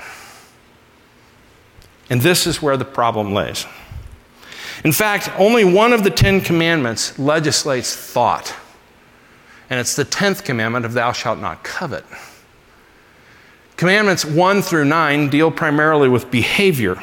And 2.11 2.21
this 2.21 2.47
is 2.47 2.61
where 2.61 2.77
the 2.77 2.85
problem 2.85 3.33
lays. 3.33 3.67
In 4.85 4.93
fact, 4.93 5.31
only 5.39 5.65
one 5.65 5.93
of 5.93 6.05
the 6.05 6.11
Ten 6.11 6.41
Commandments 6.41 7.19
legislates 7.19 7.95
thought, 7.95 8.55
and 9.69 9.79
it's 9.79 9.95
the 9.95 10.05
tenth 10.05 10.45
commandment 10.45 10.85
of 10.85 10.95
thou 10.95 11.13
shalt 11.13 11.39
not 11.39 11.63
covet. 11.63 12.05
Commandments 13.77 14.25
1 14.25 14.63
through 14.63 14.85
9 14.87 15.31
deal 15.31 15.51
primarily 15.51 16.09
with 16.09 16.31
behavior. 16.31 17.01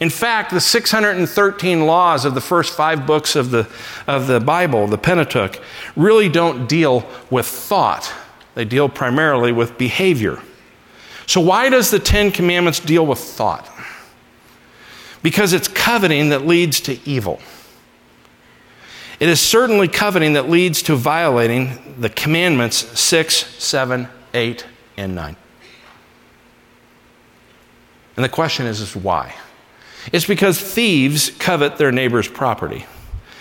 In 0.00 0.10
fact, 0.10 0.50
the 0.50 0.60
613 0.60 1.86
laws 1.86 2.24
of 2.24 2.34
the 2.34 2.40
first 2.40 2.76
five 2.76 3.06
books 3.06 3.36
of 3.36 3.50
the, 3.50 3.68
of 4.06 4.26
the 4.26 4.40
Bible, 4.40 4.86
the 4.88 4.98
Pentateuch, 4.98 5.58
really 5.94 6.28
don't 6.28 6.66
deal 6.68 7.08
with 7.30 7.46
thought. 7.46 8.12
They 8.56 8.64
deal 8.64 8.88
primarily 8.88 9.52
with 9.52 9.78
behavior. 9.78 10.40
So, 11.26 11.40
why 11.40 11.68
does 11.68 11.92
the 11.92 12.00
Ten 12.00 12.32
Commandments 12.32 12.80
deal 12.80 13.06
with 13.06 13.20
thought? 13.20 13.70
because 15.26 15.52
it's 15.52 15.66
coveting 15.66 16.28
that 16.28 16.46
leads 16.46 16.80
to 16.82 16.96
evil. 17.04 17.40
It 19.18 19.28
is 19.28 19.40
certainly 19.40 19.88
coveting 19.88 20.34
that 20.34 20.48
leads 20.48 20.82
to 20.82 20.94
violating 20.94 21.96
the 21.98 22.08
commandments 22.08 22.76
6, 22.96 23.34
7, 23.34 24.06
8, 24.34 24.66
and 24.96 25.16
9. 25.16 25.36
And 28.14 28.24
the 28.24 28.28
question 28.28 28.66
is, 28.66 28.80
is 28.80 28.94
why? 28.94 29.34
It's 30.12 30.26
because 30.26 30.60
thieves 30.60 31.30
covet 31.40 31.76
their 31.76 31.90
neighbor's 31.90 32.28
property. 32.28 32.86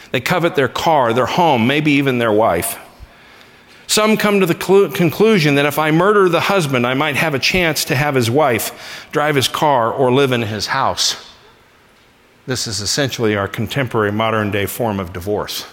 They 0.10 0.22
covet 0.22 0.56
their 0.56 0.68
car, 0.68 1.14
their 1.14 1.28
home, 1.28 1.68
maybe 1.68 1.92
even 1.92 2.18
their 2.18 2.34
wife. 2.34 2.80
Some 3.96 4.18
come 4.18 4.42
to 4.42 4.46
the 4.46 4.54
clu- 4.54 4.90
conclusion 4.90 5.56
that 5.56 5.66
if 5.66 5.80
I 5.80 5.90
murder 5.90 6.28
the 6.28 6.42
husband, 6.42 6.86
I 6.86 6.96
might 6.96 7.16
have 7.16 7.34
a 7.34 7.40
chance 7.40 7.86
to 7.86 7.96
have 7.96 8.14
his 8.14 8.30
wife 8.30 9.08
drive 9.14 9.36
his 9.36 9.48
car 9.48 9.90
or 9.90 10.12
live 10.12 10.34
in 10.34 10.42
his 10.42 10.68
house. 10.68 11.16
This 12.46 12.68
is 12.68 12.82
essentially 12.82 13.38
our 13.38 13.48
contemporary 13.48 14.12
modern 14.12 14.52
day 14.52 14.66
form 14.66 15.00
of 15.00 15.14
divorce. 15.14 15.66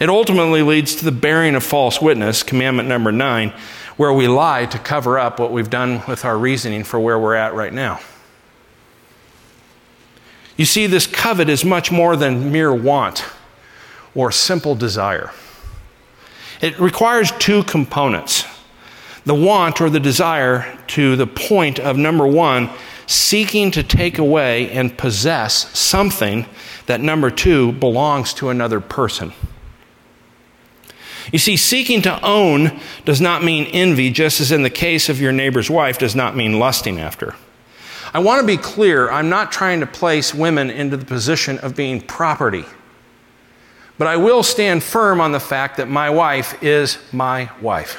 It 0.00 0.08
ultimately 0.08 0.62
leads 0.62 0.94
to 0.94 1.04
the 1.04 1.12
bearing 1.12 1.54
of 1.54 1.62
false 1.62 2.00
witness, 2.00 2.42
commandment 2.42 2.88
number 2.88 3.12
nine, 3.12 3.52
where 3.98 4.14
we 4.14 4.28
lie 4.28 4.64
to 4.64 4.78
cover 4.78 5.18
up 5.18 5.38
what 5.38 5.52
we've 5.52 5.68
done 5.68 6.02
with 6.08 6.24
our 6.24 6.38
reasoning 6.38 6.84
for 6.84 6.98
where 6.98 7.18
we're 7.18 7.34
at 7.34 7.52
right 7.52 7.74
now. 7.74 8.00
You 10.56 10.64
see, 10.64 10.86
this 10.86 11.06
covet 11.06 11.50
is 11.50 11.66
much 11.66 11.92
more 11.92 12.16
than 12.16 12.50
mere 12.50 12.72
want 12.72 13.26
or 14.14 14.32
simple 14.32 14.74
desire. 14.74 15.32
It 16.62 16.78
requires 16.80 17.30
two 17.32 17.64
components 17.64 18.46
the 19.24 19.34
want 19.34 19.80
or 19.80 19.88
the 19.88 20.00
desire 20.00 20.78
to 20.88 21.14
the 21.14 21.26
point 21.26 21.78
of 21.78 21.96
number 21.96 22.26
one, 22.26 22.68
seeking 23.06 23.70
to 23.70 23.82
take 23.82 24.18
away 24.18 24.70
and 24.70 24.96
possess 24.98 25.78
something 25.78 26.46
that, 26.86 27.00
number 27.00 27.30
two, 27.30 27.72
belongs 27.72 28.34
to 28.34 28.48
another 28.48 28.80
person. 28.80 29.32
You 31.32 31.38
see, 31.38 31.56
seeking 31.56 32.02
to 32.02 32.20
own 32.24 32.80
does 33.04 33.20
not 33.20 33.44
mean 33.44 33.66
envy, 33.66 34.10
just 34.10 34.40
as 34.40 34.50
in 34.50 34.64
the 34.64 34.70
case 34.70 35.08
of 35.08 35.20
your 35.20 35.32
neighbor's 35.32 35.70
wife 35.70 35.98
does 35.98 36.16
not 36.16 36.34
mean 36.34 36.58
lusting 36.58 36.98
after. 36.98 37.36
I 38.12 38.18
want 38.18 38.40
to 38.40 38.46
be 38.46 38.56
clear, 38.56 39.08
I'm 39.10 39.28
not 39.28 39.52
trying 39.52 39.80
to 39.80 39.86
place 39.86 40.34
women 40.34 40.68
into 40.68 40.96
the 40.96 41.06
position 41.06 41.58
of 41.58 41.76
being 41.76 42.00
property. 42.00 42.64
But 44.02 44.08
I 44.08 44.16
will 44.16 44.42
stand 44.42 44.82
firm 44.82 45.20
on 45.20 45.30
the 45.30 45.38
fact 45.38 45.76
that 45.76 45.88
my 45.88 46.10
wife 46.10 46.60
is 46.60 46.98
my 47.12 47.52
wife. 47.60 47.96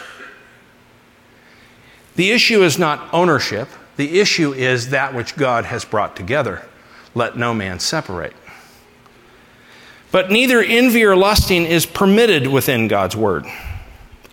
The 2.17 2.31
issue 2.31 2.62
is 2.62 2.77
not 2.77 3.13
ownership, 3.13 3.69
the 3.95 4.19
issue 4.19 4.51
is 4.51 4.89
that 4.89 5.13
which 5.13 5.38
God 5.38 5.63
has 5.63 5.86
brought 5.86 6.17
together. 6.17 6.62
Let 7.15 7.38
no 7.38 7.53
man 7.53 7.79
separate. 7.79 8.33
But 10.12 10.29
neither 10.29 10.62
envy 10.62 11.05
or 11.05 11.15
lusting 11.15 11.63
is 11.63 11.86
permitted 11.86 12.48
within 12.48 12.89
God's 12.89 13.15
word. 13.15 13.45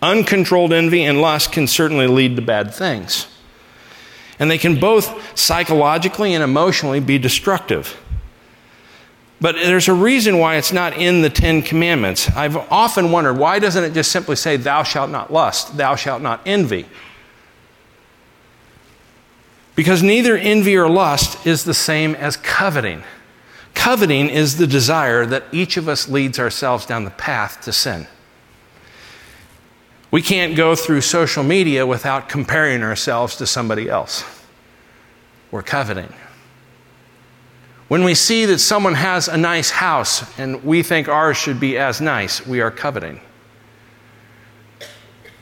Uncontrolled 0.01 0.73
envy 0.73 1.05
and 1.05 1.21
lust 1.21 1.53
can 1.53 1.67
certainly 1.67 2.07
lead 2.07 2.35
to 2.35 2.41
bad 2.41 2.73
things. 2.73 3.27
And 4.39 4.51
they 4.51 4.57
can 4.57 4.77
both 4.77 5.39
psychologically 5.39 6.33
and 6.33 6.43
emotionally 6.43 6.99
be 6.99 7.17
destructive. 7.17 7.97
But 9.41 9.55
there's 9.55 9.87
a 9.87 9.93
reason 9.93 10.37
why 10.37 10.57
it's 10.57 10.71
not 10.71 10.93
in 10.93 11.23
the 11.23 11.29
Ten 11.29 11.63
Commandments. 11.63 12.29
I've 12.29 12.55
often 12.55 13.11
wondered 13.11 13.39
why 13.39 13.57
doesn't 13.57 13.83
it 13.83 13.93
just 13.93 14.11
simply 14.11 14.35
say, 14.35 14.55
Thou 14.55 14.83
shalt 14.83 15.09
not 15.09 15.33
lust, 15.33 15.75
thou 15.75 15.95
shalt 15.95 16.21
not 16.21 16.41
envy? 16.45 16.85
Because 19.75 20.03
neither 20.03 20.37
envy 20.37 20.77
or 20.77 20.87
lust 20.87 21.47
is 21.47 21.63
the 21.63 21.73
same 21.73 22.13
as 22.15 22.37
coveting. 22.37 23.03
Coveting 23.73 24.29
is 24.29 24.57
the 24.57 24.67
desire 24.67 25.25
that 25.25 25.45
each 25.51 25.75
of 25.75 25.87
us 25.87 26.07
leads 26.07 26.37
ourselves 26.37 26.85
down 26.85 27.03
the 27.03 27.09
path 27.09 27.61
to 27.61 27.73
sin. 27.73 28.05
We 30.11 30.21
can't 30.21 30.55
go 30.55 30.75
through 30.75 31.01
social 31.01 31.41
media 31.41 31.87
without 31.87 32.29
comparing 32.29 32.83
ourselves 32.83 33.37
to 33.37 33.47
somebody 33.47 33.89
else. 33.89 34.23
We're 35.49 35.63
coveting. 35.63 36.13
When 37.91 38.05
we 38.05 38.15
see 38.15 38.45
that 38.45 38.59
someone 38.59 38.93
has 38.93 39.27
a 39.27 39.35
nice 39.35 39.69
house 39.69 40.23
and 40.39 40.63
we 40.63 40.81
think 40.81 41.09
ours 41.09 41.35
should 41.35 41.59
be 41.59 41.77
as 41.77 41.99
nice, 41.99 42.47
we 42.47 42.61
are 42.61 42.71
coveting. 42.71 43.19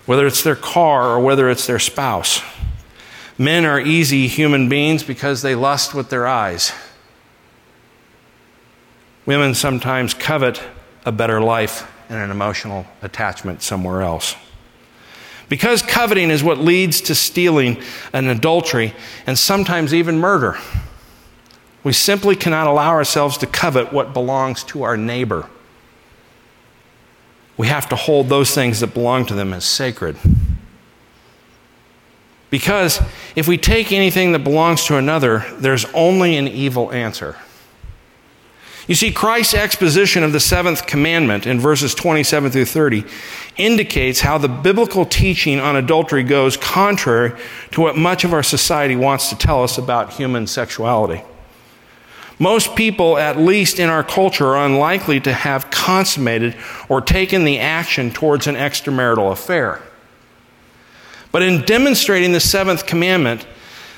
Whether 0.07 0.25
it's 0.25 0.41
their 0.41 0.55
car 0.55 1.09
or 1.09 1.19
whether 1.19 1.47
it's 1.51 1.67
their 1.67 1.77
spouse. 1.77 2.41
Men 3.37 3.65
are 3.65 3.79
easy 3.79 4.27
human 4.27 4.67
beings 4.67 5.03
because 5.03 5.43
they 5.43 5.53
lust 5.53 5.93
with 5.93 6.09
their 6.09 6.25
eyes. 6.25 6.71
Women 9.27 9.53
sometimes 9.53 10.15
covet 10.15 10.59
a 11.05 11.11
better 11.11 11.39
life 11.39 11.87
and 12.09 12.17
an 12.17 12.31
emotional 12.31 12.87
attachment 13.03 13.61
somewhere 13.61 14.01
else. 14.01 14.35
Because 15.49 15.83
coveting 15.83 16.31
is 16.31 16.43
what 16.43 16.57
leads 16.57 16.99
to 17.01 17.13
stealing 17.13 17.79
and 18.11 18.25
adultery 18.25 18.95
and 19.27 19.37
sometimes 19.37 19.93
even 19.93 20.17
murder, 20.17 20.57
we 21.83 21.93
simply 21.93 22.35
cannot 22.35 22.67
allow 22.67 22.89
ourselves 22.89 23.37
to 23.37 23.47
covet 23.47 23.93
what 23.93 24.13
belongs 24.13 24.63
to 24.65 24.83
our 24.83 24.97
neighbor. 24.97 25.49
We 27.57 27.67
have 27.67 27.89
to 27.89 27.95
hold 27.95 28.29
those 28.29 28.53
things 28.53 28.79
that 28.79 28.93
belong 28.93 29.25
to 29.27 29.33
them 29.33 29.53
as 29.53 29.65
sacred. 29.65 30.17
Because 32.49 33.01
if 33.35 33.47
we 33.47 33.57
take 33.57 33.91
anything 33.91 34.31
that 34.31 34.43
belongs 34.43 34.85
to 34.85 34.97
another, 34.97 35.45
there's 35.57 35.85
only 35.93 36.35
an 36.35 36.47
evil 36.47 36.91
answer. 36.91 37.35
You 38.87 38.95
see, 38.95 39.11
Christ's 39.11 39.53
exposition 39.53 40.23
of 40.23 40.31
the 40.31 40.39
seventh 40.39 40.87
commandment 40.87 41.45
in 41.45 41.59
verses 41.59 41.93
27 41.93 42.49
through 42.49 42.65
30 42.65 43.05
indicates 43.55 44.21
how 44.21 44.39
the 44.39 44.47
biblical 44.47 45.05
teaching 45.05 45.59
on 45.59 45.75
adultery 45.75 46.23
goes 46.23 46.57
contrary 46.57 47.39
to 47.71 47.81
what 47.81 47.95
much 47.95 48.23
of 48.23 48.33
our 48.33 48.41
society 48.41 48.95
wants 48.95 49.29
to 49.29 49.37
tell 49.37 49.61
us 49.61 49.77
about 49.77 50.13
human 50.13 50.47
sexuality. 50.47 51.21
Most 52.39 52.73
people, 52.75 53.17
at 53.17 53.37
least 53.37 53.79
in 53.79 53.89
our 53.89 54.03
culture, 54.03 54.47
are 54.47 54.65
unlikely 54.65 55.19
to 55.21 55.33
have 55.33 55.69
consummated 55.69 56.55
or 56.87 57.01
taken 57.01 57.43
the 57.43 57.59
action 57.59 58.11
towards 58.11 58.47
an 58.47 58.55
extramarital 58.55 59.31
affair. 59.31 59.81
But 61.33 61.43
in 61.43 61.65
demonstrating 61.65 62.31
the 62.31 62.39
seventh 62.39 62.85
commandment, 62.85 63.45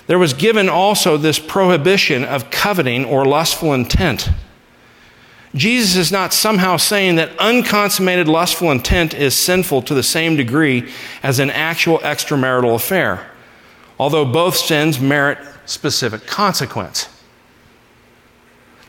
there 0.07 0.17
was 0.19 0.33
given 0.33 0.67
also 0.67 1.17
this 1.17 1.37
prohibition 1.37 2.25
of 2.25 2.49
coveting 2.49 3.05
or 3.05 3.25
lustful 3.25 3.73
intent. 3.73 4.29
Jesus 5.53 5.95
is 5.95 6.11
not 6.11 6.33
somehow 6.33 6.77
saying 6.77 7.15
that 7.15 7.37
unconsummated 7.37 8.27
lustful 8.27 8.71
intent 8.71 9.13
is 9.13 9.35
sinful 9.35 9.83
to 9.83 9.93
the 9.93 10.03
same 10.03 10.35
degree 10.35 10.91
as 11.21 11.39
an 11.39 11.51
actual 11.51 11.99
extramarital 11.99 12.73
affair, 12.73 13.29
although 13.99 14.25
both 14.25 14.55
sins 14.55 14.99
merit 14.99 15.37
specific 15.65 16.25
consequence. 16.25 17.07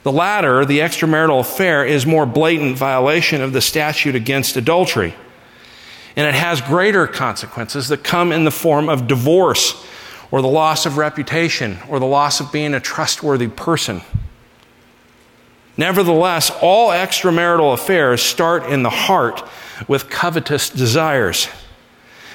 The 0.02 0.12
latter, 0.12 0.64
the 0.64 0.80
extramarital 0.80 1.40
affair, 1.40 1.84
is 1.84 2.04
more 2.04 2.26
blatant 2.26 2.76
violation 2.76 3.40
of 3.40 3.52
the 3.52 3.60
statute 3.60 4.14
against 4.14 4.56
adultery 4.56 5.14
and 6.16 6.26
it 6.26 6.34
has 6.34 6.60
greater 6.60 7.06
consequences 7.06 7.88
that 7.88 8.04
come 8.04 8.32
in 8.32 8.44
the 8.44 8.50
form 8.50 8.88
of 8.88 9.06
divorce 9.06 9.86
or 10.30 10.40
the 10.40 10.48
loss 10.48 10.86
of 10.86 10.96
reputation, 10.96 11.78
or 11.90 12.00
the 12.00 12.06
loss 12.06 12.40
of 12.40 12.50
being 12.50 12.72
a 12.72 12.80
trustworthy 12.80 13.48
person. 13.48 14.00
Nevertheless, 15.76 16.50
all 16.62 16.88
extramarital 16.88 17.74
affairs 17.74 18.22
start 18.22 18.64
in 18.64 18.82
the 18.82 18.88
heart 18.88 19.46
with 19.86 20.08
covetous 20.08 20.70
desires 20.70 21.48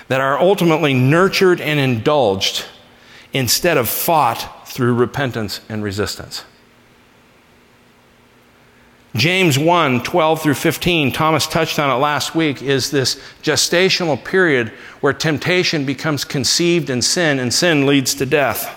that 0.09 0.21
are 0.21 0.39
ultimately 0.39 0.93
nurtured 0.93 1.59
and 1.59 1.79
indulged 1.79 2.65
instead 3.33 3.77
of 3.77 3.89
fought 3.89 4.67
through 4.67 4.93
repentance 4.93 5.61
and 5.67 5.83
resistance. 5.83 6.43
James 9.15 9.57
1 9.57 10.03
12 10.03 10.41
through 10.41 10.53
15, 10.53 11.11
Thomas 11.11 11.47
touched 11.47 11.79
on 11.79 11.89
it 11.89 11.99
last 12.01 12.35
week, 12.35 12.61
is 12.61 12.91
this 12.91 13.19
gestational 13.41 14.23
period 14.23 14.69
where 15.01 15.13
temptation 15.13 15.85
becomes 15.85 16.23
conceived 16.23 16.89
in 16.89 17.01
sin 17.01 17.39
and 17.39 17.53
sin 17.53 17.85
leads 17.85 18.13
to 18.15 18.25
death. 18.25 18.73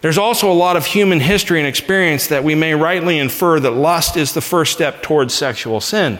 There's 0.00 0.18
also 0.18 0.50
a 0.50 0.54
lot 0.54 0.76
of 0.76 0.86
human 0.86 1.20
history 1.20 1.58
and 1.58 1.68
experience 1.68 2.28
that 2.28 2.42
we 2.42 2.54
may 2.54 2.74
rightly 2.74 3.18
infer 3.18 3.60
that 3.60 3.72
lust 3.72 4.16
is 4.16 4.32
the 4.32 4.40
first 4.40 4.72
step 4.72 5.02
towards 5.02 5.34
sexual 5.34 5.80
sin. 5.80 6.18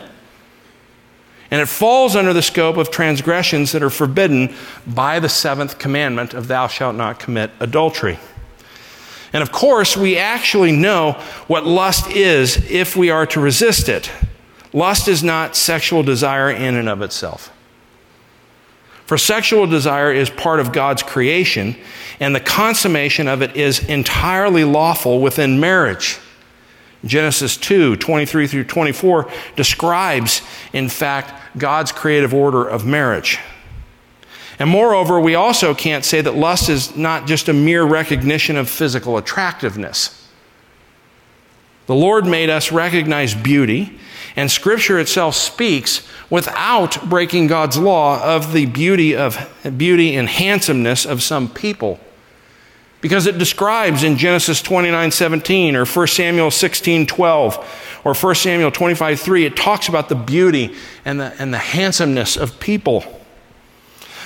And 1.50 1.60
it 1.60 1.66
falls 1.66 2.14
under 2.14 2.32
the 2.32 2.42
scope 2.42 2.76
of 2.76 2.90
transgressions 2.90 3.72
that 3.72 3.82
are 3.82 3.90
forbidden 3.90 4.54
by 4.86 5.18
the 5.18 5.28
seventh 5.28 5.78
commandment 5.78 6.34
of 6.34 6.46
thou 6.46 6.68
shalt 6.68 6.94
not 6.94 7.18
commit 7.18 7.50
adultery. 7.58 8.18
And 9.32 9.42
of 9.42 9.52
course, 9.52 9.96
we 9.96 10.18
actually 10.18 10.72
know 10.72 11.12
what 11.46 11.66
lust 11.66 12.10
is 12.10 12.56
if 12.70 12.96
we 12.96 13.10
are 13.10 13.26
to 13.26 13.40
resist 13.40 13.88
it. 13.88 14.10
Lust 14.72 15.08
is 15.08 15.22
not 15.22 15.56
sexual 15.56 16.02
desire 16.02 16.50
in 16.50 16.76
and 16.76 16.88
of 16.88 17.02
itself. 17.02 17.52
For 19.06 19.18
sexual 19.18 19.66
desire 19.66 20.12
is 20.12 20.30
part 20.30 20.60
of 20.60 20.72
God's 20.72 21.02
creation, 21.02 21.76
and 22.20 22.34
the 22.34 22.40
consummation 22.40 23.26
of 23.26 23.42
it 23.42 23.56
is 23.56 23.80
entirely 23.88 24.62
lawful 24.62 25.20
within 25.20 25.58
marriage. 25.58 26.18
Genesis 27.04 27.56
2 27.56 27.96
23 27.96 28.46
through 28.46 28.64
24 28.64 29.30
describes, 29.56 30.42
in 30.72 30.88
fact, 30.88 31.58
God's 31.58 31.92
creative 31.92 32.32
order 32.34 32.64
of 32.64 32.86
marriage. 32.86 33.38
And 34.60 34.68
moreover, 34.68 35.18
we 35.18 35.34
also 35.34 35.74
can't 35.74 36.04
say 36.04 36.20
that 36.20 36.36
lust 36.36 36.68
is 36.68 36.94
not 36.94 37.26
just 37.26 37.48
a 37.48 37.52
mere 37.54 37.82
recognition 37.82 38.58
of 38.58 38.68
physical 38.68 39.16
attractiveness. 39.16 40.28
The 41.86 41.94
Lord 41.94 42.26
made 42.26 42.50
us 42.50 42.70
recognize 42.70 43.34
beauty, 43.34 43.98
and 44.36 44.50
Scripture 44.50 45.00
itself 45.00 45.34
speaks 45.34 46.06
without 46.28 47.08
breaking 47.08 47.46
God's 47.46 47.78
law 47.78 48.22
of 48.22 48.52
the 48.52 48.66
beauty 48.66 49.16
of 49.16 49.38
beauty 49.78 50.14
and 50.14 50.28
handsomeness 50.28 51.06
of 51.06 51.22
some 51.22 51.48
people. 51.48 51.98
Because 53.00 53.26
it 53.26 53.38
describes 53.38 54.04
in 54.04 54.18
Genesis 54.18 54.60
29 54.60 55.10
17 55.10 55.74
or 55.74 55.86
1 55.86 56.06
Samuel 56.06 56.50
16 56.50 57.06
12 57.06 58.00
or 58.04 58.12
1 58.12 58.34
Samuel 58.34 58.70
25 58.70 59.18
3, 59.18 59.46
it 59.46 59.56
talks 59.56 59.88
about 59.88 60.10
the 60.10 60.14
beauty 60.14 60.76
and 61.06 61.18
the, 61.18 61.34
and 61.38 61.52
the 61.52 61.58
handsomeness 61.58 62.36
of 62.36 62.60
people. 62.60 63.19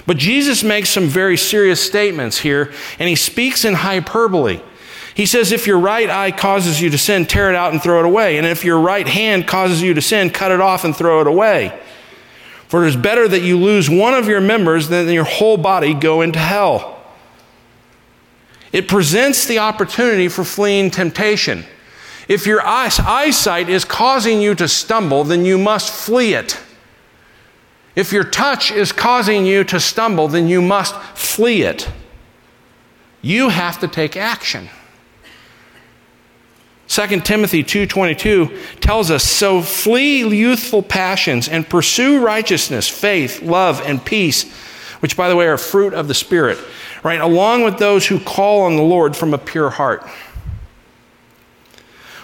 But 0.06 0.18
Jesus 0.18 0.62
makes 0.62 0.90
some 0.90 1.06
very 1.06 1.36
serious 1.36 1.80
statements 1.80 2.38
here, 2.38 2.72
and 2.98 3.08
he 3.08 3.16
speaks 3.16 3.64
in 3.64 3.74
hyperbole. 3.74 4.60
He 5.14 5.26
says, 5.26 5.52
if 5.52 5.66
your 5.66 5.78
right 5.78 6.10
eye 6.10 6.32
causes 6.32 6.80
you 6.80 6.90
to 6.90 6.98
sin, 6.98 7.24
tear 7.24 7.48
it 7.48 7.54
out 7.54 7.72
and 7.72 7.82
throw 7.82 8.00
it 8.00 8.04
away. 8.04 8.36
And 8.36 8.46
if 8.46 8.64
your 8.64 8.80
right 8.80 9.06
hand 9.06 9.46
causes 9.46 9.80
you 9.80 9.94
to 9.94 10.02
sin, 10.02 10.28
cut 10.30 10.50
it 10.50 10.60
off 10.60 10.84
and 10.84 10.94
throw 10.94 11.20
it 11.20 11.26
away. 11.26 11.80
For 12.66 12.84
it 12.84 12.88
is 12.88 12.96
better 12.96 13.28
that 13.28 13.42
you 13.42 13.56
lose 13.56 13.88
one 13.88 14.14
of 14.14 14.26
your 14.26 14.40
members 14.40 14.88
than 14.88 15.08
your 15.08 15.24
whole 15.24 15.56
body 15.56 15.94
go 15.94 16.20
into 16.20 16.40
hell. 16.40 17.00
It 18.72 18.88
presents 18.88 19.46
the 19.46 19.60
opportunity 19.60 20.26
for 20.26 20.42
fleeing 20.42 20.90
temptation. 20.90 21.64
If 22.26 22.46
your 22.46 22.60
eyesight 22.66 23.68
is 23.68 23.84
causing 23.84 24.42
you 24.42 24.56
to 24.56 24.66
stumble, 24.66 25.22
then 25.22 25.44
you 25.44 25.58
must 25.58 25.92
flee 25.92 26.34
it. 26.34 26.58
If 27.94 28.12
your 28.12 28.24
touch 28.24 28.72
is 28.72 28.92
causing 28.92 29.46
you 29.46 29.64
to 29.64 29.78
stumble, 29.78 30.28
then 30.28 30.48
you 30.48 30.60
must 30.60 30.96
flee 31.14 31.62
it. 31.62 31.88
You 33.22 33.50
have 33.50 33.78
to 33.80 33.88
take 33.88 34.16
action. 34.16 34.68
2 36.86 37.24
Timothy 37.24 37.62
2:22 37.62 38.50
tells 38.80 39.10
us, 39.10 39.24
"So 39.24 39.62
flee 39.62 40.18
youthful 40.18 40.82
passions 40.82 41.48
and 41.48 41.68
pursue 41.68 42.18
righteousness, 42.18 42.88
faith, 42.88 43.42
love, 43.42 43.80
and 43.84 44.04
peace, 44.04 44.44
which 45.00 45.16
by 45.16 45.28
the 45.28 45.36
way 45.36 45.46
are 45.46 45.56
fruit 45.56 45.94
of 45.94 46.08
the 46.08 46.14
spirit, 46.14 46.58
right? 47.02 47.20
Along 47.20 47.62
with 47.62 47.78
those 47.78 48.06
who 48.06 48.18
call 48.18 48.62
on 48.62 48.76
the 48.76 48.82
Lord 48.82 49.16
from 49.16 49.32
a 49.32 49.38
pure 49.38 49.70
heart." 49.70 50.06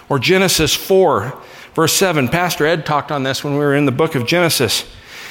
Or 0.09 0.19
Genesis 0.19 0.75
4 0.75 1.33
verse 1.73 1.93
7. 1.93 2.27
Pastor 2.27 2.65
Ed 2.65 2.85
talked 2.85 3.11
on 3.11 3.23
this 3.23 3.43
when 3.43 3.53
we 3.53 3.59
were 3.59 3.75
in 3.75 3.85
the 3.85 3.91
book 3.91 4.13
of 4.13 4.27
Genesis. 4.27 4.83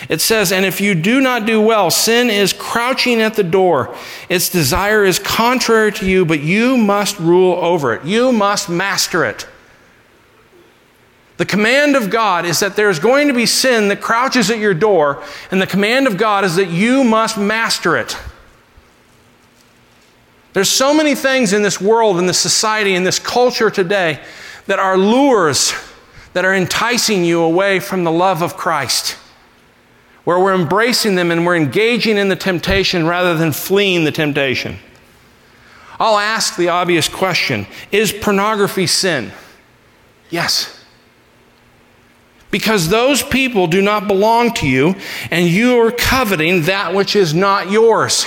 It 0.08 0.20
says, 0.20 0.52
And 0.52 0.64
if 0.64 0.80
you 0.80 0.94
do 0.94 1.20
not 1.20 1.46
do 1.46 1.60
well, 1.60 1.90
sin 1.90 2.30
is 2.30 2.52
crouching 2.52 3.20
at 3.20 3.34
the 3.34 3.42
door. 3.42 3.94
Its 4.28 4.48
desire 4.48 5.04
is 5.04 5.18
contrary 5.18 5.92
to 5.92 6.08
you, 6.08 6.24
but 6.24 6.40
you 6.40 6.76
must 6.76 7.18
rule 7.18 7.54
over 7.54 7.92
it. 7.94 8.04
You 8.04 8.32
must 8.32 8.68
master 8.68 9.24
it. 9.24 9.46
The 11.36 11.46
command 11.46 11.96
of 11.96 12.10
God 12.10 12.44
is 12.44 12.60
that 12.60 12.76
there's 12.76 12.98
going 12.98 13.28
to 13.28 13.34
be 13.34 13.46
sin 13.46 13.88
that 13.88 14.00
crouches 14.00 14.50
at 14.50 14.58
your 14.58 14.74
door, 14.74 15.22
and 15.50 15.60
the 15.60 15.66
command 15.66 16.06
of 16.06 16.16
God 16.16 16.44
is 16.44 16.56
that 16.56 16.68
you 16.68 17.02
must 17.02 17.38
master 17.38 17.96
it. 17.96 18.16
There's 20.52 20.68
so 20.68 20.92
many 20.92 21.14
things 21.14 21.52
in 21.52 21.62
this 21.62 21.80
world, 21.80 22.18
in 22.18 22.26
this 22.26 22.38
society, 22.38 22.94
in 22.94 23.04
this 23.04 23.18
culture 23.18 23.70
today 23.70 24.22
that 24.66 24.78
are 24.78 24.98
lures 24.98 25.72
that 26.32 26.44
are 26.44 26.54
enticing 26.54 27.24
you 27.24 27.40
away 27.40 27.80
from 27.80 28.04
the 28.04 28.12
love 28.12 28.42
of 28.42 28.56
Christ 28.56 29.16
where 30.30 30.38
we're 30.38 30.54
embracing 30.54 31.16
them 31.16 31.32
and 31.32 31.44
we're 31.44 31.56
engaging 31.56 32.16
in 32.16 32.28
the 32.28 32.36
temptation 32.36 33.04
rather 33.04 33.36
than 33.36 33.50
fleeing 33.50 34.04
the 34.04 34.12
temptation. 34.12 34.78
I'll 35.98 36.18
ask 36.18 36.54
the 36.54 36.68
obvious 36.68 37.08
question 37.08 37.66
Is 37.90 38.12
pornography 38.12 38.86
sin? 38.86 39.32
Yes. 40.30 40.84
Because 42.52 42.88
those 42.90 43.24
people 43.24 43.66
do 43.66 43.82
not 43.82 44.06
belong 44.06 44.52
to 44.54 44.68
you, 44.68 44.94
and 45.32 45.48
you 45.48 45.80
are 45.80 45.90
coveting 45.90 46.62
that 46.62 46.94
which 46.94 47.16
is 47.16 47.34
not 47.34 47.68
yours. 47.68 48.24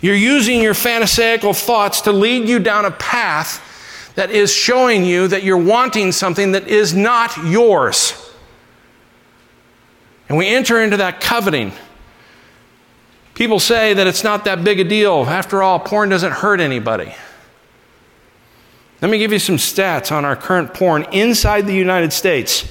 You're 0.00 0.14
using 0.14 0.62
your 0.62 0.74
pharisaical 0.74 1.52
thoughts 1.52 2.02
to 2.02 2.12
lead 2.12 2.48
you 2.48 2.60
down 2.60 2.84
a 2.84 2.92
path 2.92 4.12
that 4.14 4.30
is 4.30 4.54
showing 4.54 5.04
you 5.04 5.26
that 5.26 5.42
you're 5.42 5.58
wanting 5.58 6.12
something 6.12 6.52
that 6.52 6.68
is 6.68 6.94
not 6.94 7.36
yours. 7.38 8.29
And 10.30 10.38
we 10.38 10.46
enter 10.46 10.80
into 10.80 10.96
that 10.98 11.20
coveting. 11.20 11.72
People 13.34 13.58
say 13.58 13.94
that 13.94 14.06
it's 14.06 14.22
not 14.22 14.44
that 14.44 14.62
big 14.62 14.78
a 14.78 14.84
deal. 14.84 15.24
After 15.24 15.60
all, 15.60 15.80
porn 15.80 16.08
doesn't 16.08 16.30
hurt 16.30 16.60
anybody. 16.60 17.12
Let 19.02 19.10
me 19.10 19.18
give 19.18 19.32
you 19.32 19.40
some 19.40 19.56
stats 19.56 20.12
on 20.12 20.24
our 20.24 20.36
current 20.36 20.72
porn 20.72 21.02
inside 21.10 21.66
the 21.66 21.74
United 21.74 22.12
States. 22.12 22.64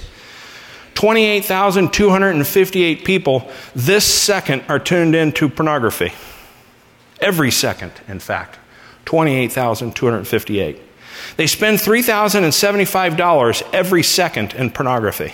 28,258 0.94 3.04
people 3.04 3.52
this 3.76 4.06
second 4.06 4.64
are 4.70 4.80
tuned 4.80 5.14
into 5.14 5.50
pornography. 5.50 6.14
Every 7.20 7.52
second, 7.52 7.92
in 8.08 8.20
fact. 8.20 8.58
28,258. 9.04 10.80
They 11.36 11.48
spend 11.48 11.80
$3,075 11.80 13.64
every 13.74 14.04
second 14.04 14.54
in 14.54 14.72
pornography. 14.72 15.34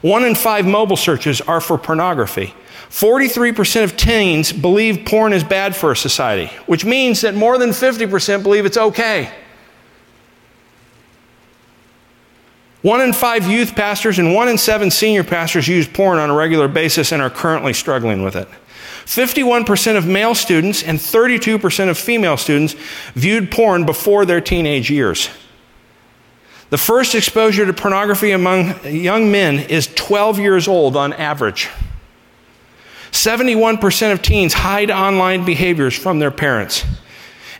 One 0.00 0.24
in 0.24 0.34
five 0.34 0.66
mobile 0.66 0.96
searches 0.96 1.40
are 1.40 1.60
for 1.60 1.76
pornography. 1.76 2.54
43% 2.90 3.84
of 3.84 3.96
teens 3.96 4.52
believe 4.52 5.04
porn 5.04 5.32
is 5.32 5.44
bad 5.44 5.76
for 5.76 5.92
a 5.92 5.96
society, 5.96 6.46
which 6.66 6.84
means 6.84 7.20
that 7.20 7.34
more 7.34 7.58
than 7.58 7.70
50% 7.70 8.42
believe 8.42 8.64
it's 8.64 8.76
okay. 8.76 9.30
One 12.82 13.00
in 13.00 13.12
five 13.12 13.46
youth 13.46 13.74
pastors 13.74 14.18
and 14.18 14.34
one 14.34 14.48
in 14.48 14.56
seven 14.56 14.90
senior 14.90 15.24
pastors 15.24 15.66
use 15.66 15.88
porn 15.88 16.18
on 16.18 16.30
a 16.30 16.34
regular 16.34 16.68
basis 16.68 17.12
and 17.12 17.20
are 17.20 17.30
currently 17.30 17.72
struggling 17.72 18.22
with 18.22 18.36
it. 18.36 18.48
51% 19.04 19.96
of 19.96 20.06
male 20.06 20.34
students 20.34 20.82
and 20.82 20.98
32% 20.98 21.88
of 21.90 21.98
female 21.98 22.36
students 22.36 22.74
viewed 23.14 23.50
porn 23.50 23.84
before 23.84 24.24
their 24.24 24.40
teenage 24.40 24.90
years. 24.90 25.28
The 26.70 26.78
first 26.78 27.14
exposure 27.14 27.64
to 27.64 27.72
pornography 27.72 28.32
among 28.32 28.84
young 28.84 29.30
men 29.32 29.58
is 29.58 29.86
12 29.94 30.38
years 30.38 30.68
old 30.68 30.96
on 30.96 31.12
average. 31.14 31.68
71% 33.10 34.12
of 34.12 34.20
teens 34.20 34.52
hide 34.52 34.90
online 34.90 35.44
behaviors 35.44 35.96
from 35.96 36.18
their 36.18 36.30
parents. 36.30 36.84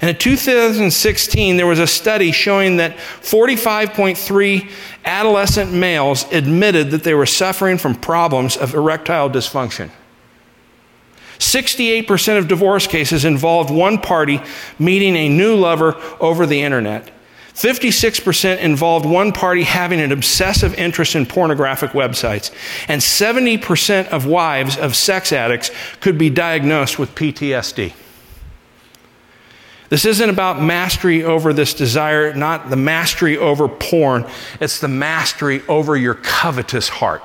And 0.00 0.10
in 0.10 0.16
2016, 0.16 1.56
there 1.56 1.66
was 1.66 1.78
a 1.78 1.86
study 1.86 2.30
showing 2.30 2.76
that 2.76 2.96
45.3 2.98 4.70
adolescent 5.04 5.72
males 5.72 6.30
admitted 6.30 6.90
that 6.92 7.02
they 7.02 7.14
were 7.14 7.26
suffering 7.26 7.78
from 7.78 7.94
problems 7.94 8.56
of 8.56 8.74
erectile 8.74 9.28
dysfunction. 9.28 9.90
68% 11.38 12.38
of 12.38 12.46
divorce 12.46 12.86
cases 12.86 13.24
involved 13.24 13.70
one 13.70 13.98
party 13.98 14.40
meeting 14.78 15.16
a 15.16 15.28
new 15.28 15.56
lover 15.56 15.96
over 16.20 16.46
the 16.46 16.62
internet. 16.62 17.10
56% 17.58 18.60
involved 18.60 19.04
one 19.04 19.32
party 19.32 19.64
having 19.64 20.00
an 20.00 20.12
obsessive 20.12 20.74
interest 20.74 21.16
in 21.16 21.26
pornographic 21.26 21.90
websites. 21.90 22.52
And 22.86 23.02
70% 23.02 24.06
of 24.08 24.26
wives 24.26 24.76
of 24.76 24.94
sex 24.94 25.32
addicts 25.32 25.72
could 26.00 26.16
be 26.16 26.30
diagnosed 26.30 27.00
with 27.00 27.16
PTSD. 27.16 27.92
This 29.88 30.04
isn't 30.04 30.30
about 30.30 30.62
mastery 30.62 31.24
over 31.24 31.52
this 31.52 31.74
desire, 31.74 32.32
not 32.32 32.70
the 32.70 32.76
mastery 32.76 33.36
over 33.36 33.66
porn. 33.66 34.24
It's 34.60 34.78
the 34.78 34.86
mastery 34.86 35.62
over 35.66 35.96
your 35.96 36.14
covetous 36.14 36.88
heart. 36.88 37.22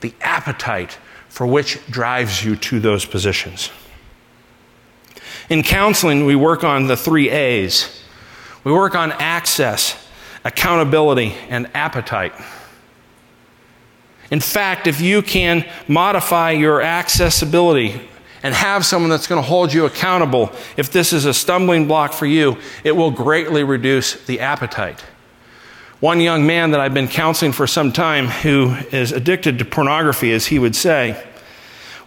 The 0.00 0.14
appetite 0.20 0.96
for 1.28 1.44
which 1.44 1.84
drives 1.86 2.44
you 2.44 2.54
to 2.54 2.78
those 2.78 3.04
positions. 3.04 3.70
In 5.48 5.64
counseling, 5.64 6.24
we 6.24 6.36
work 6.36 6.62
on 6.62 6.86
the 6.86 6.96
three 6.96 7.30
A's. 7.30 8.04
We 8.66 8.72
work 8.72 8.96
on 8.96 9.12
access, 9.12 9.96
accountability, 10.44 11.36
and 11.48 11.70
appetite. 11.72 12.32
In 14.32 14.40
fact, 14.40 14.88
if 14.88 15.00
you 15.00 15.22
can 15.22 15.64
modify 15.86 16.50
your 16.50 16.82
accessibility 16.82 18.00
and 18.42 18.52
have 18.52 18.84
someone 18.84 19.08
that's 19.08 19.28
going 19.28 19.40
to 19.40 19.48
hold 19.48 19.72
you 19.72 19.84
accountable, 19.84 20.50
if 20.76 20.90
this 20.90 21.12
is 21.12 21.26
a 21.26 21.32
stumbling 21.32 21.86
block 21.86 22.12
for 22.12 22.26
you, 22.26 22.58
it 22.82 22.90
will 22.90 23.12
greatly 23.12 23.62
reduce 23.62 24.14
the 24.26 24.40
appetite. 24.40 25.00
One 26.00 26.20
young 26.20 26.44
man 26.44 26.72
that 26.72 26.80
I've 26.80 26.92
been 26.92 27.06
counseling 27.06 27.52
for 27.52 27.68
some 27.68 27.92
time 27.92 28.26
who 28.26 28.74
is 28.90 29.12
addicted 29.12 29.60
to 29.60 29.64
pornography, 29.64 30.32
as 30.32 30.46
he 30.46 30.58
would 30.58 30.74
say, 30.74 31.24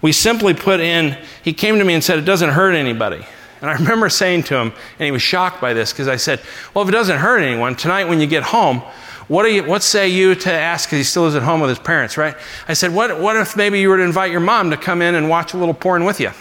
we 0.02 0.12
simply 0.12 0.54
put 0.54 0.82
in, 0.82 1.17
he 1.41 1.54
came 1.54 1.80
to 1.80 1.86
me 1.86 1.93
and 1.93 2.04
said, 2.04 2.19
It 2.19 2.26
doesn't 2.26 2.50
hurt 2.50 2.76
anybody. 2.76 3.26
And 3.62 3.69
I 3.69 3.74
remember 3.74 4.10
saying 4.10 4.43
to 4.43 4.56
him, 4.56 4.74
and 5.00 5.06
he 5.06 5.12
was 5.12 5.22
shocked 5.22 5.60
by 5.60 5.74
this 5.74 5.91
because 5.91 6.08
I 6.08 6.15
said, 6.15 6.41
Well, 6.74 6.84
if 6.84 6.89
it 6.89 6.93
doesn't 6.93 7.17
hurt 7.17 7.39
anyone, 7.39 7.76
tonight 7.76 8.06
when 8.06 8.19
you 8.19 8.28
get 8.28 8.43
home, 8.43 8.82
what, 9.30 9.43
you, 9.43 9.63
what 9.63 9.84
say 9.84 10.10
you 10.10 10.34
to 10.34 10.52
ask, 10.52 10.89
because 10.89 10.98
he 10.98 11.04
still 11.04 11.24
lives 11.24 11.36
at 11.36 11.43
home 11.43 11.62
with 11.62 11.69
his 11.69 11.78
parents, 11.78 12.17
right? 12.17 12.36
I 12.67 12.74
said, 12.74 12.91
what, 12.95 13.19
what 13.19 13.36
if 13.36 13.56
maybe 13.56 13.80
you 13.80 13.89
were 13.89 13.98
to 13.98 14.04
invite 14.04 14.32
your 14.32 14.39
mom 14.39 14.72
to 14.72 14.78
come 14.78 15.04
in 15.04 15.13
and 15.13 15.30
watch 15.30 15.54
a 15.54 15.58
little 15.58 15.76
porn 15.76 16.04
with 16.04 16.19
you? 16.19 16.32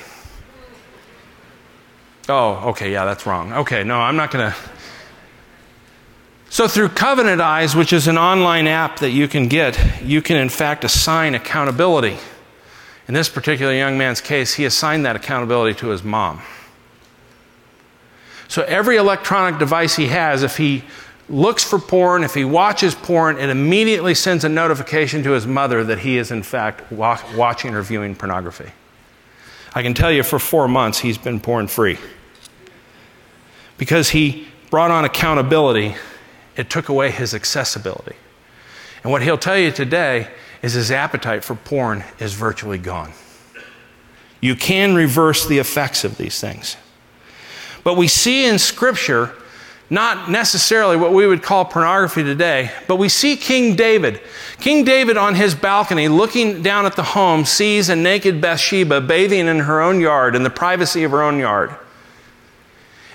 Oh, 2.31 2.70
okay, 2.70 2.90
yeah, 2.90 3.04
that's 3.04 3.26
wrong. 3.26 3.52
Okay, 3.52 3.85
no, 3.85 3.98
I'm 3.98 4.16
not 4.16 4.31
going 4.31 4.50
to. 4.50 4.57
So, 6.48 6.66
through 6.66 6.88
Covenant 6.90 7.42
Eyes, 7.42 7.76
which 7.76 7.92
is 7.92 8.09
an 8.09 8.16
online 8.16 8.66
app 8.66 9.00
that 9.00 9.11
you 9.11 9.28
can 9.28 9.48
get, 9.48 10.02
you 10.02 10.22
can 10.22 10.37
in 10.38 10.48
fact 10.48 10.83
assign 10.83 11.35
accountability. 11.35 12.16
In 13.07 13.12
this 13.12 13.28
particular 13.28 13.74
young 13.74 13.98
man's 13.98 14.22
case, 14.22 14.54
he 14.54 14.64
assigned 14.64 15.04
that 15.04 15.14
accountability 15.14 15.78
to 15.81 15.88
his 15.88 16.02
mom. 16.02 16.40
So, 18.48 18.62
every 18.62 18.96
electronic 18.96 19.58
device 19.58 19.94
he 19.96 20.06
has, 20.06 20.42
if 20.42 20.56
he 20.56 20.82
looks 21.28 21.62
for 21.62 21.78
porn, 21.78 22.24
if 22.24 22.34
he 22.34 22.44
watches 22.44 22.94
porn, 22.94 23.38
it 23.38 23.50
immediately 23.50 24.14
sends 24.14 24.44
a 24.44 24.48
notification 24.48 25.22
to 25.24 25.32
his 25.32 25.46
mother 25.46 25.84
that 25.84 25.98
he 25.98 26.16
is, 26.16 26.30
in 26.30 26.42
fact, 26.42 26.90
wa- 26.90 27.20
watching 27.37 27.74
or 27.74 27.82
viewing 27.82 28.14
pornography. 28.14 28.72
I 29.74 29.82
can 29.82 29.92
tell 29.92 30.11
you 30.11 30.22
for 30.22 30.38
four 30.38 30.66
months 30.66 31.00
he's 31.00 31.18
been 31.18 31.40
porn 31.40 31.68
free. 31.68 31.98
Because 33.76 34.11
he 34.11 34.48
brought 34.70 34.90
on 34.90 35.04
accountability, 35.04 35.94
it 36.56 36.70
took 36.70 36.88
away 36.88 37.11
his 37.11 37.34
accessibility. 37.34 38.16
And 39.02 39.12
what 39.12 39.22
he'll 39.22 39.38
tell 39.38 39.58
you 39.58 39.70
today 39.70 40.28
is 40.62 40.72
his 40.72 40.90
appetite 40.90 41.44
for 41.44 41.54
porn 41.54 42.02
is 42.18 42.32
virtually 42.32 42.78
gone. 42.78 43.12
You 44.40 44.56
can 44.56 44.94
reverse 44.94 45.46
the 45.46 45.58
effects 45.58 46.02
of 46.04 46.16
these 46.16 46.40
things. 46.40 46.76
But 47.88 47.96
we 47.96 48.07
see 48.07 48.44
in 48.44 48.59
Scripture 48.59 49.33
not 49.88 50.31
necessarily 50.31 50.98
what 50.98 51.14
we 51.14 51.27
would 51.27 51.42
call 51.42 51.64
pornography 51.64 52.22
today, 52.22 52.70
but 52.87 52.96
we 52.96 53.09
see 53.09 53.35
King 53.35 53.77
David. 53.77 54.20
King 54.61 54.85
David 54.85 55.16
on 55.16 55.35
his 55.35 55.55
balcony, 55.55 56.07
looking 56.07 56.61
down 56.61 56.85
at 56.85 56.96
the 56.96 57.03
home, 57.03 57.46
sees 57.46 57.88
a 57.88 57.96
naked 57.96 58.42
Bathsheba 58.42 59.01
bathing 59.01 59.48
in 59.48 59.61
her 59.61 59.81
own 59.81 60.03
yard, 60.03 60.37
in 60.37 60.42
the 60.42 60.51
privacy 60.51 61.03
of 61.03 61.12
her 61.12 61.22
own 61.22 61.38
yard. 61.38 61.74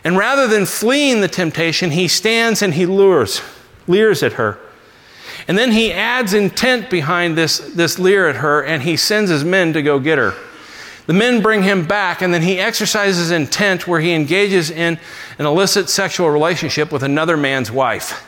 And 0.03 0.17
rather 0.17 0.47
than 0.47 0.65
fleeing 0.65 1.21
the 1.21 1.27
temptation, 1.27 1.91
he 1.91 2.07
stands 2.07 2.63
and 2.63 2.73
he 2.73 2.87
lures, 2.87 3.43
leers 3.85 4.23
at 4.23 4.33
her. 4.33 4.57
And 5.47 5.55
then 5.55 5.71
he 5.71 5.93
adds 5.93 6.33
intent 6.33 6.89
behind 6.89 7.37
this, 7.37 7.59
this 7.59 7.99
leer 7.99 8.27
at 8.27 8.37
her, 8.37 8.63
and 8.63 8.81
he 8.81 8.97
sends 8.97 9.29
his 9.29 9.43
men 9.43 9.73
to 9.73 9.83
go 9.83 9.99
get 9.99 10.17
her. 10.17 10.33
The 11.05 11.13
men 11.13 11.41
bring 11.41 11.63
him 11.63 11.85
back, 11.85 12.21
and 12.21 12.33
then 12.33 12.43
he 12.43 12.59
exercises 12.59 13.29
intent 13.29 13.87
where 13.87 13.99
he 13.99 14.13
engages 14.13 14.69
in 14.71 14.99
an 15.37 15.45
illicit 15.45 15.89
sexual 15.89 16.29
relationship 16.29 16.91
with 16.91 17.03
another 17.03 17.35
man's 17.35 17.71
wife. 17.71 18.25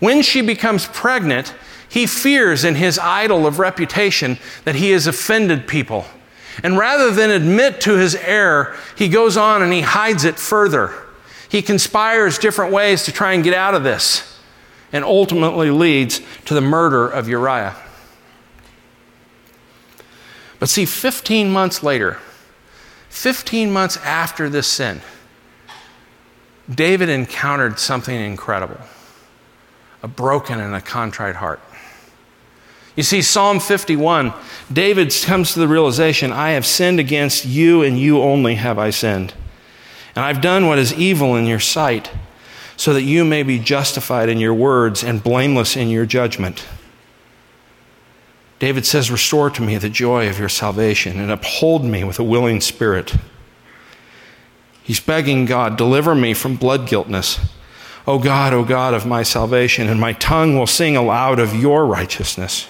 When 0.00 0.22
she 0.22 0.40
becomes 0.40 0.86
pregnant, 0.86 1.54
he 1.88 2.06
fears 2.06 2.64
in 2.64 2.74
his 2.74 2.98
idol 2.98 3.46
of 3.46 3.60
reputation 3.60 4.38
that 4.64 4.74
he 4.74 4.90
has 4.90 5.06
offended 5.06 5.68
people. 5.68 6.06
And 6.62 6.76
rather 6.76 7.10
than 7.12 7.30
admit 7.30 7.80
to 7.82 7.96
his 7.96 8.16
error, 8.16 8.76
he 8.96 9.08
goes 9.08 9.36
on 9.36 9.62
and 9.62 9.72
he 9.72 9.82
hides 9.82 10.24
it 10.24 10.38
further. 10.38 10.92
He 11.48 11.62
conspires 11.62 12.38
different 12.38 12.72
ways 12.72 13.04
to 13.04 13.12
try 13.12 13.32
and 13.32 13.44
get 13.44 13.54
out 13.54 13.74
of 13.74 13.84
this, 13.84 14.40
and 14.92 15.04
ultimately 15.04 15.70
leads 15.70 16.20
to 16.46 16.54
the 16.54 16.60
murder 16.60 17.08
of 17.08 17.28
Uriah. 17.28 17.76
But 20.64 20.70
see, 20.70 20.86
15 20.86 21.50
months 21.50 21.82
later, 21.82 22.16
15 23.10 23.70
months 23.70 23.98
after 23.98 24.48
this 24.48 24.66
sin, 24.66 25.02
David 26.74 27.10
encountered 27.10 27.78
something 27.78 28.18
incredible 28.18 28.80
a 30.02 30.08
broken 30.08 30.60
and 30.60 30.74
a 30.74 30.80
contrite 30.80 31.36
heart. 31.36 31.60
You 32.96 33.02
see, 33.02 33.20
Psalm 33.20 33.60
51, 33.60 34.32
David 34.72 35.14
comes 35.22 35.52
to 35.52 35.58
the 35.58 35.68
realization 35.68 36.32
I 36.32 36.52
have 36.52 36.64
sinned 36.64 36.98
against 36.98 37.44
you, 37.44 37.82
and 37.82 37.98
you 37.98 38.22
only 38.22 38.54
have 38.54 38.78
I 38.78 38.88
sinned. 38.88 39.34
And 40.16 40.24
I've 40.24 40.40
done 40.40 40.66
what 40.66 40.78
is 40.78 40.94
evil 40.94 41.36
in 41.36 41.44
your 41.44 41.60
sight, 41.60 42.10
so 42.78 42.94
that 42.94 43.02
you 43.02 43.26
may 43.26 43.42
be 43.42 43.58
justified 43.58 44.30
in 44.30 44.40
your 44.40 44.54
words 44.54 45.04
and 45.04 45.22
blameless 45.22 45.76
in 45.76 45.90
your 45.90 46.06
judgment. 46.06 46.64
David 48.58 48.86
says, 48.86 49.10
Restore 49.10 49.50
to 49.50 49.62
me 49.62 49.76
the 49.76 49.88
joy 49.88 50.28
of 50.28 50.38
your 50.38 50.48
salvation 50.48 51.18
and 51.18 51.30
uphold 51.30 51.84
me 51.84 52.04
with 52.04 52.18
a 52.18 52.24
willing 52.24 52.60
spirit. 52.60 53.16
He's 54.82 55.00
begging 55.00 55.44
God, 55.44 55.76
Deliver 55.76 56.14
me 56.14 56.34
from 56.34 56.56
blood 56.56 56.86
guiltness. 56.86 57.40
O 58.06 58.18
God, 58.18 58.52
O 58.52 58.64
God 58.64 58.92
of 58.92 59.06
my 59.06 59.22
salvation, 59.22 59.88
and 59.88 59.98
my 59.98 60.12
tongue 60.12 60.58
will 60.58 60.66
sing 60.66 60.94
aloud 60.94 61.38
of 61.38 61.54
your 61.54 61.86
righteousness. 61.86 62.68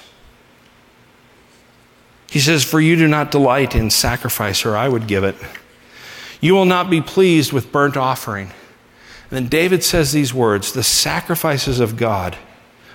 He 2.30 2.38
says, 2.38 2.64
For 2.64 2.80
you 2.80 2.96
do 2.96 3.08
not 3.08 3.30
delight 3.30 3.74
in 3.74 3.90
sacrifice, 3.90 4.64
or 4.64 4.76
I 4.76 4.88
would 4.88 5.06
give 5.08 5.24
it. 5.24 5.36
You 6.40 6.54
will 6.54 6.64
not 6.64 6.88
be 6.90 7.00
pleased 7.00 7.52
with 7.52 7.72
burnt 7.72 7.96
offering. 7.96 8.52
And 9.30 9.30
then 9.30 9.48
David 9.48 9.82
says 9.82 10.12
these 10.12 10.32
words 10.32 10.72
The 10.72 10.82
sacrifices 10.82 11.80
of 11.80 11.96
God, 11.96 12.36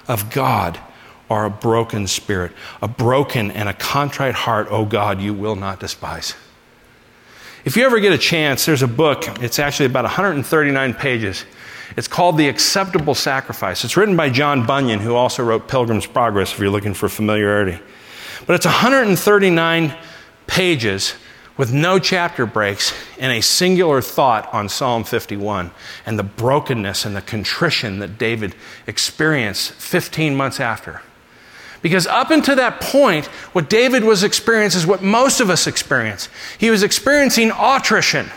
of 0.08 0.30
God, 0.30 0.80
are 1.30 1.46
a 1.46 1.50
broken 1.50 2.08
spirit, 2.08 2.52
a 2.82 2.88
broken 2.88 3.52
and 3.52 3.70
a 3.70 3.74
contrite 3.74 4.34
heart, 4.34 4.68
oh 4.70 4.86
God, 4.86 5.22
you 5.22 5.34
will 5.34 5.56
not 5.56 5.80
despise. 5.80 6.36
If 7.66 7.76
you 7.78 7.86
ever 7.86 8.00
get 8.00 8.14
a 8.14 8.18
chance, 8.18 8.66
there's 8.66 8.82
a 8.82 8.88
book. 8.88 9.26
It's 9.42 9.60
actually 9.60 9.88
about 9.88 10.06
139 10.06 10.94
pages. 10.94 11.46
It's 11.98 12.08
called 12.08 12.38
The 12.38 12.48
Acceptable 12.48 13.16
Sacrifice. 13.16 13.84
It's 13.84 13.98
written 13.98 14.16
by 14.16 14.30
John 14.30 14.66
Bunyan, 14.66 15.00
who 15.00 15.16
also 15.16 15.44
wrote 15.44 15.68
Pilgrim's 15.68 16.06
Progress, 16.06 16.54
if 16.54 16.60
you're 16.60 16.70
looking 16.70 16.94
for 16.94 17.10
familiarity. 17.10 17.80
But 18.46 18.56
it's 18.56 18.66
139 18.66 19.96
pages 20.48 21.14
with 21.58 21.74
no 21.74 22.00
chapter 22.00 22.46
breaks 22.46 22.94
and 23.20 23.34
a 23.34 23.42
singular 23.42 24.02
thought 24.02 24.52
on 24.54 24.70
Psalm 24.70 25.04
51 25.04 25.72
and 26.06 26.18
the 26.18 26.24
brokenness 26.24 27.06
and 27.06 27.16
the 27.16 27.22
contrition 27.22 28.00
that 28.00 28.18
David 28.18 28.56
experienced 28.88 29.74
15 29.74 30.36
months 30.36 30.62
after. 30.62 31.02
Because 31.82 32.08
up 32.08 32.32
until 32.32 32.58
that 32.58 32.82
point, 32.82 33.28
what 33.54 33.70
David 33.70 34.04
was 34.04 34.24
experiencing 34.24 34.80
is 34.80 34.88
what 34.88 35.02
most 35.02 35.40
of 35.40 35.50
us 35.50 35.68
experience. 35.68 36.28
He 36.58 36.70
was 36.70 36.84
experiencing 36.84 37.52
attrition. 37.58 38.30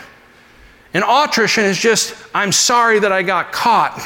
And 0.93 1.03
attrition 1.03 1.65
is 1.65 1.77
just, 1.77 2.15
I'm 2.33 2.51
sorry 2.51 2.99
that 2.99 3.11
I 3.11 3.23
got 3.23 3.51
caught. 3.51 3.99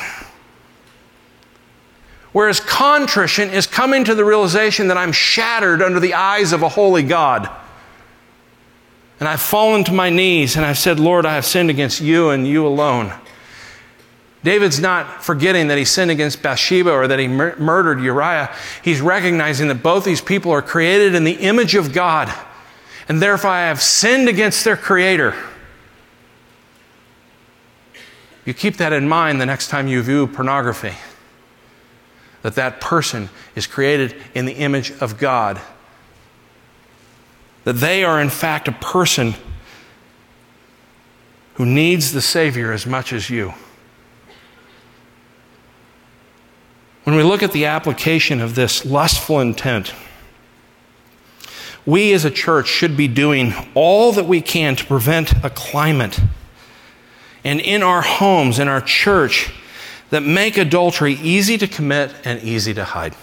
Whereas 2.32 2.60
contrition 2.60 3.50
is 3.50 3.68
coming 3.68 4.04
to 4.06 4.16
the 4.16 4.26
realization 4.26 4.88
that 4.88 4.98
I'm 4.98 5.12
shattered 5.12 5.82
under 5.82 6.00
the 6.00 6.14
eyes 6.14 6.52
of 6.54 6.62
a 6.62 6.70
holy 6.70 7.04
God. 7.04 7.50
And 9.20 9.28
I've 9.28 9.42
fallen 9.42 9.84
to 9.86 9.92
my 9.92 10.10
knees 10.10 10.56
and 10.56 10.66
I've 10.66 10.78
said, 10.78 11.00
Lord, 11.00 11.26
I 11.26 11.36
have 11.36 11.46
sinned 11.46 11.70
against 11.70 12.00
you 12.02 12.30
and 12.30 12.48
you 12.48 12.66
alone. 12.68 13.12
David's 14.44 14.80
not 14.80 15.24
forgetting 15.24 15.68
that 15.68 15.78
he 15.78 15.86
sinned 15.86 16.12
against 16.12 16.42
Bathsheba 16.42 16.92
or 16.92 17.08
that 17.08 17.20
he 17.20 17.28
mur- 17.28 17.56
murdered 17.58 18.00
Uriah. 18.02 18.56
He's 18.84 19.02
recognizing 19.02 19.68
that 19.68 19.82
both 19.84 20.06
these 20.06 20.22
people 20.22 20.52
are 20.52 20.62
created 20.62 21.16
in 21.16 21.24
the 21.24 21.34
image 21.34 21.76
of 21.76 21.92
God 21.92 22.34
and 23.08 23.22
therefore 23.22 23.52
I 23.52 23.68
have 23.68 23.82
sinned 23.82 24.28
against 24.28 24.64
their 24.64 24.78
Creator. 24.78 25.34
You 28.46 28.54
keep 28.54 28.78
that 28.78 28.94
in 28.94 29.08
mind 29.08 29.42
the 29.42 29.46
next 29.46 29.70
time 29.70 29.88
you 29.88 30.02
view 30.02 30.28
pornography. 30.28 30.94
That 32.42 32.56
that 32.56 32.80
person 32.80 33.30
is 33.56 33.68
created 33.68 34.16
in 34.34 34.46
the 34.46 34.54
image 34.54 34.92
of 35.02 35.18
God. 35.18 35.60
That 37.64 37.74
they 37.74 38.04
are, 38.04 38.22
in 38.22 38.30
fact, 38.30 38.68
a 38.68 38.72
person 38.74 39.36
who 41.56 41.66
needs 41.66 42.14
the 42.14 42.22
Savior 42.22 42.72
as 42.72 42.86
much 42.86 43.12
as 43.12 43.30
you. 43.30 43.54
When 47.08 47.16
we 47.16 47.24
look 47.24 47.42
at 47.42 47.54
the 47.54 47.68
application 47.68 48.42
of 48.42 48.56
this 48.56 48.84
lustful 48.84 49.40
intent, 49.40 49.94
we 51.86 52.12
as 52.12 52.26
a 52.26 52.30
church 52.30 52.68
should 52.68 52.98
be 52.98 53.08
doing 53.08 53.54
all 53.76 54.12
that 54.12 54.26
we 54.26 54.42
can 54.42 54.76
to 54.76 54.86
prevent 54.86 55.32
a 55.42 55.50
climate 55.50 56.20
and 57.46 57.62
in 57.62 57.82
our 57.82 58.02
homes, 58.02 58.60
in 58.60 58.68
our 58.68 58.82
church, 58.82 59.54
that 60.10 60.20
make 60.20 60.58
adultery 60.58 61.14
easy 61.14 61.58
to 61.60 61.66
commit 61.66 62.14
and 62.26 62.44
easy 62.44 62.74
to 62.74 62.84
hide. 62.84 63.16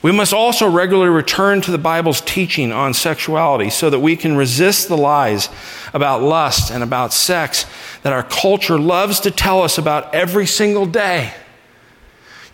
We 0.00 0.12
must 0.12 0.32
also 0.32 0.70
regularly 0.70 1.10
return 1.10 1.62
to 1.62 1.72
the 1.72 1.78
Bible's 1.78 2.20
teaching 2.20 2.70
on 2.70 2.94
sexuality 2.94 3.70
so 3.70 3.90
that 3.90 3.98
we 3.98 4.14
can 4.14 4.36
resist 4.36 4.86
the 4.86 4.96
lies 4.96 5.48
about 5.92 6.22
lust 6.22 6.70
and 6.70 6.84
about 6.84 7.12
sex 7.12 7.66
that 8.04 8.12
our 8.12 8.22
culture 8.22 8.78
loves 8.78 9.18
to 9.18 9.32
tell 9.32 9.62
us 9.62 9.78
about 9.78 10.14
every 10.14 10.46
single 10.46 10.86
day. 10.86 11.34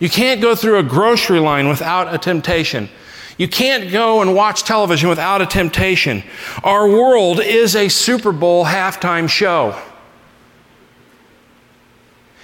You 0.01 0.09
can't 0.09 0.41
go 0.41 0.55
through 0.55 0.79
a 0.79 0.83
grocery 0.83 1.39
line 1.39 1.69
without 1.69 2.11
a 2.11 2.17
temptation. 2.17 2.89
You 3.37 3.47
can't 3.47 3.91
go 3.91 4.23
and 4.23 4.33
watch 4.33 4.63
television 4.63 5.09
without 5.09 5.43
a 5.43 5.45
temptation. 5.45 6.23
Our 6.63 6.89
world 6.89 7.39
is 7.39 7.75
a 7.75 7.87
Super 7.87 8.31
Bowl 8.31 8.65
halftime 8.65 9.29
show. 9.29 9.79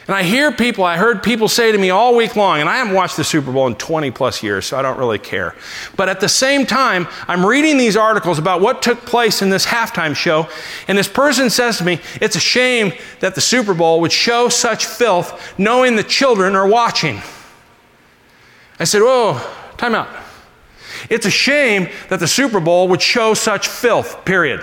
And 0.05 0.15
I 0.15 0.21
hear 0.21 0.51
people, 0.51 0.83
I 0.83 0.97
heard 0.97 1.23
people 1.23 1.47
say 1.47 1.71
to 1.71 1.77
me 1.79 1.89
all 1.89 2.15
week 2.15 2.35
long, 2.35 2.59
and 2.59 2.69
I 2.69 2.77
haven't 2.77 2.93
watched 2.93 3.17
the 3.17 3.23
Super 3.23 3.51
Bowl 3.51 3.65
in 3.65 3.73
20 3.73 4.11
plus 4.11 4.43
years, 4.43 4.67
so 4.67 4.77
I 4.77 4.83
don't 4.83 4.99
really 4.99 5.17
care. 5.17 5.55
But 5.95 6.09
at 6.09 6.19
the 6.19 6.29
same 6.29 6.67
time, 6.67 7.07
I'm 7.27 7.43
reading 7.43 7.79
these 7.79 7.97
articles 7.97 8.37
about 8.37 8.61
what 8.61 8.83
took 8.83 8.99
place 8.99 9.41
in 9.41 9.49
this 9.49 9.65
halftime 9.65 10.15
show, 10.15 10.47
and 10.87 10.95
this 10.95 11.07
person 11.07 11.49
says 11.49 11.79
to 11.79 11.83
me, 11.83 11.99
It's 12.21 12.35
a 12.35 12.39
shame 12.39 12.93
that 13.19 13.33
the 13.33 13.41
Super 13.41 13.73
Bowl 13.73 13.99
would 14.01 14.11
show 14.11 14.47
such 14.47 14.85
filth 14.85 15.57
knowing 15.57 15.95
the 15.95 16.03
children 16.03 16.55
are 16.55 16.67
watching. 16.67 17.19
I 18.79 18.83
said, 18.83 19.01
Whoa, 19.01 19.41
time 19.77 19.95
out. 19.95 20.09
It's 21.09 21.25
a 21.25 21.31
shame 21.31 21.89
that 22.09 22.19
the 22.19 22.27
Super 22.27 22.59
Bowl 22.59 22.87
would 22.89 23.01
show 23.01 23.33
such 23.33 23.67
filth, 23.67 24.25
period. 24.25 24.61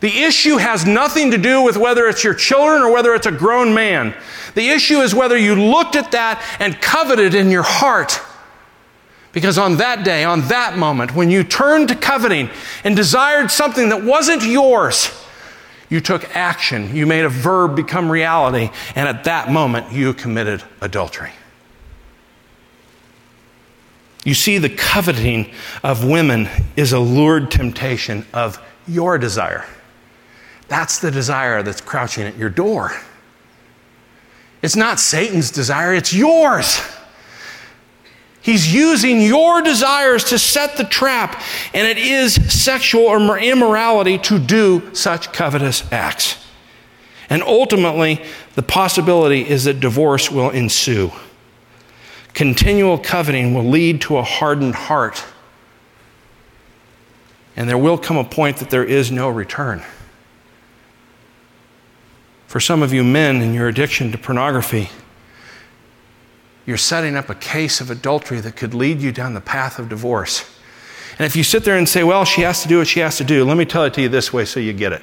The 0.00 0.22
issue 0.22 0.56
has 0.58 0.84
nothing 0.84 1.30
to 1.30 1.38
do 1.38 1.62
with 1.62 1.76
whether 1.76 2.06
it's 2.06 2.22
your 2.22 2.34
children 2.34 2.82
or 2.82 2.92
whether 2.92 3.14
it's 3.14 3.26
a 3.26 3.32
grown 3.32 3.72
man. 3.72 4.14
The 4.54 4.68
issue 4.68 4.98
is 4.98 5.14
whether 5.14 5.38
you 5.38 5.54
looked 5.54 5.96
at 5.96 6.12
that 6.12 6.44
and 6.60 6.80
coveted 6.80 7.34
in 7.34 7.50
your 7.50 7.62
heart. 7.62 8.20
Because 9.32 9.58
on 9.58 9.76
that 9.78 10.04
day, 10.04 10.24
on 10.24 10.42
that 10.48 10.76
moment, 10.78 11.14
when 11.14 11.30
you 11.30 11.44
turned 11.44 11.88
to 11.88 11.94
coveting 11.94 12.50
and 12.84 12.96
desired 12.96 13.50
something 13.50 13.88
that 13.88 14.02
wasn't 14.02 14.42
yours, 14.42 15.10
you 15.88 16.00
took 16.00 16.34
action. 16.36 16.94
You 16.94 17.06
made 17.06 17.24
a 17.24 17.28
verb 17.28 17.76
become 17.76 18.10
reality. 18.10 18.70
And 18.94 19.08
at 19.08 19.24
that 19.24 19.50
moment, 19.50 19.92
you 19.92 20.14
committed 20.14 20.62
adultery. 20.80 21.32
You 24.26 24.34
see, 24.34 24.58
the 24.58 24.68
coveting 24.68 25.52
of 25.84 26.04
women 26.04 26.48
is 26.74 26.92
a 26.92 26.98
lured 26.98 27.48
temptation 27.48 28.26
of 28.34 28.60
your 28.88 29.18
desire. 29.18 29.64
That's 30.66 30.98
the 30.98 31.12
desire 31.12 31.62
that's 31.62 31.80
crouching 31.80 32.24
at 32.26 32.36
your 32.36 32.50
door. 32.50 32.90
It's 34.62 34.74
not 34.74 34.98
Satan's 34.98 35.52
desire, 35.52 35.94
it's 35.94 36.12
yours. 36.12 36.80
He's 38.40 38.74
using 38.74 39.20
your 39.20 39.62
desires 39.62 40.24
to 40.24 40.40
set 40.40 40.76
the 40.76 40.82
trap, 40.82 41.40
and 41.72 41.86
it 41.86 41.96
is 41.96 42.34
sexual 42.52 43.14
immorality 43.36 44.18
to 44.18 44.40
do 44.40 44.92
such 44.92 45.32
covetous 45.32 45.84
acts. 45.92 46.44
And 47.30 47.44
ultimately, 47.44 48.24
the 48.56 48.62
possibility 48.64 49.48
is 49.48 49.64
that 49.64 49.78
divorce 49.78 50.32
will 50.32 50.50
ensue. 50.50 51.12
Continual 52.36 52.98
coveting 52.98 53.54
will 53.54 53.64
lead 53.64 54.02
to 54.02 54.18
a 54.18 54.22
hardened 54.22 54.74
heart. 54.74 55.24
And 57.56 57.66
there 57.66 57.78
will 57.78 57.96
come 57.96 58.18
a 58.18 58.24
point 58.24 58.58
that 58.58 58.68
there 58.68 58.84
is 58.84 59.10
no 59.10 59.30
return. 59.30 59.82
For 62.46 62.60
some 62.60 62.82
of 62.82 62.92
you 62.92 63.02
men 63.02 63.40
in 63.40 63.54
your 63.54 63.68
addiction 63.68 64.12
to 64.12 64.18
pornography, 64.18 64.90
you're 66.66 66.76
setting 66.76 67.16
up 67.16 67.30
a 67.30 67.34
case 67.34 67.80
of 67.80 67.90
adultery 67.90 68.40
that 68.40 68.54
could 68.54 68.74
lead 68.74 69.00
you 69.00 69.12
down 69.12 69.32
the 69.32 69.40
path 69.40 69.78
of 69.78 69.88
divorce. 69.88 70.44
And 71.18 71.24
if 71.24 71.36
you 71.36 71.42
sit 71.42 71.64
there 71.64 71.78
and 71.78 71.88
say, 71.88 72.04
well, 72.04 72.26
she 72.26 72.42
has 72.42 72.60
to 72.60 72.68
do 72.68 72.76
what 72.76 72.86
she 72.86 73.00
has 73.00 73.16
to 73.16 73.24
do, 73.24 73.46
let 73.46 73.56
me 73.56 73.64
tell 73.64 73.84
it 73.84 73.94
to 73.94 74.02
you 74.02 74.10
this 74.10 74.30
way 74.30 74.44
so 74.44 74.60
you 74.60 74.74
get 74.74 74.92
it. 74.92 75.00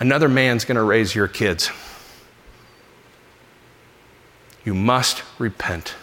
Another 0.00 0.30
man's 0.30 0.64
going 0.64 0.76
to 0.76 0.82
raise 0.82 1.14
your 1.14 1.28
kids. 1.28 1.68
You 4.64 4.72
must 4.74 5.22
repent. 5.38 5.94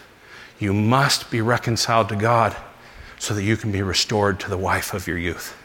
You 0.61 0.73
must 0.73 1.31
be 1.31 1.41
reconciled 1.41 2.07
to 2.09 2.15
God 2.15 2.55
so 3.17 3.33
that 3.33 3.43
you 3.43 3.57
can 3.57 3.71
be 3.71 3.81
restored 3.81 4.39
to 4.41 4.49
the 4.49 4.57
wife 4.57 4.93
of 4.93 5.07
your 5.07 5.17
youth. 5.17 5.57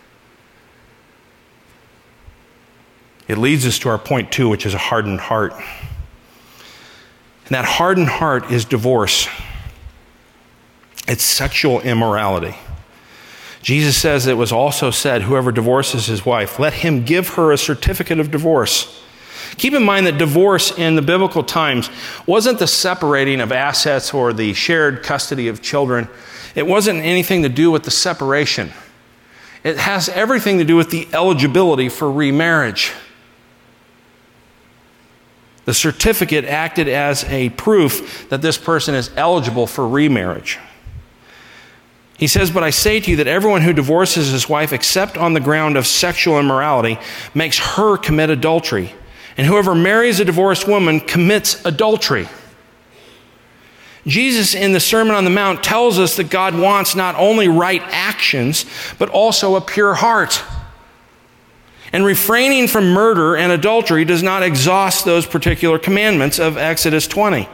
It 3.28 3.37
leads 3.37 3.66
us 3.66 3.78
to 3.80 3.90
our 3.90 3.98
point 3.98 4.32
two, 4.32 4.48
which 4.48 4.64
is 4.64 4.72
a 4.72 4.78
hardened 4.78 5.20
heart. 5.20 5.52
And 5.52 7.50
that 7.50 7.66
hardened 7.66 8.09
heart 8.09 8.50
is 8.50 8.64
divorce, 8.64 9.28
it's 11.06 11.22
sexual 11.22 11.82
immorality. 11.82 12.56
Jesus 13.61 13.96
says 13.96 14.26
it 14.26 14.37
was 14.37 14.52
also 14.52 14.90
said, 14.90 15.22
Whoever 15.22 15.52
divorces 15.52 16.06
his 16.06 16.24
wife, 16.24 16.59
let 16.59 16.72
him 16.72 17.04
give 17.04 17.30
her 17.30 17.52
a 17.52 17.59
certificate 17.59 18.18
of 18.18 18.30
divorce. 18.30 19.02
Keep 19.56 19.74
in 19.74 19.82
mind 19.82 20.06
that 20.06 20.18
divorce 20.18 20.76
in 20.76 20.96
the 20.96 21.02
biblical 21.02 21.42
times 21.42 21.90
wasn't 22.26 22.59
the 22.59 22.66
separating 22.66 23.40
of 23.40 23.52
assets 23.52 24.12
or 24.12 24.32
the 24.32 24.52
shared 24.54 25.02
custody 25.02 25.48
of 25.48 25.62
children. 25.62 26.09
It 26.54 26.66
wasn't 26.66 27.00
anything 27.00 27.42
to 27.42 27.48
do 27.48 27.70
with 27.70 27.85
the 27.85 27.90
separation. 27.90 28.72
It 29.62 29.78
has 29.78 30.09
everything 30.09 30.59
to 30.59 30.64
do 30.64 30.76
with 30.76 30.90
the 30.90 31.09
eligibility 31.12 31.88
for 31.88 32.11
remarriage. 32.11 32.92
The 35.64 35.74
certificate 35.74 36.44
acted 36.44 36.88
as 36.88 37.24
a 37.24 37.50
proof 37.50 38.28
that 38.28 38.40
this 38.40 38.56
person 38.56 38.94
is 38.94 39.11
eligible 39.16 39.66
for 39.66 39.87
remarriage. 39.87 40.59
He 42.18 42.28
says, 42.28 42.50
But 42.50 42.62
I 42.62 42.70
say 42.70 43.00
to 43.00 43.11
you 43.11 43.16
that 43.16 43.26
everyone 43.26 43.62
who 43.62 43.72
divorces 43.72 44.30
his 44.30 44.48
wife 44.48 44.72
except 44.72 45.18
on 45.18 45.35
the 45.35 45.40
ground 45.40 45.76
of 45.76 45.87
sexual 45.87 46.38
immorality 46.38 46.98
makes 47.35 47.59
her 47.59 47.96
commit 47.96 48.30
adultery. 48.30 48.94
And 49.37 49.46
whoever 49.46 49.75
marries 49.75 50.20
a 50.20 50.25
divorced 50.25 50.66
woman 50.66 51.01
commits 51.01 51.64
adultery. 51.64 52.29
Jesus 54.07 54.55
in 54.55 54.72
the 54.72 54.81
Sermon 54.81 55.14
on 55.14 55.25
the 55.25 55.31
Mount 55.31 55.64
tells 55.64 55.99
us 55.99 56.16
that 56.16 56.31
God 56.31 56.57
wants 56.57 56.94
not 56.94 57.16
only 57.16 57.49
right 57.49 57.83
actions, 57.87 58.64
but 58.99 59.09
also 59.09 59.57
a 59.57 59.61
pure 59.61 59.94
heart. 59.94 60.42
And 61.92 62.05
refraining 62.05 62.68
from 62.68 62.92
murder 62.92 63.37
and 63.37 63.51
adultery 63.51 64.05
does 64.05 64.22
not 64.22 64.42
exhaust 64.42 65.05
those 65.05 65.27
particular 65.27 65.79
commandments 65.79 66.38
of 66.38 66.57
Exodus 66.57 67.07
20. 67.07 67.49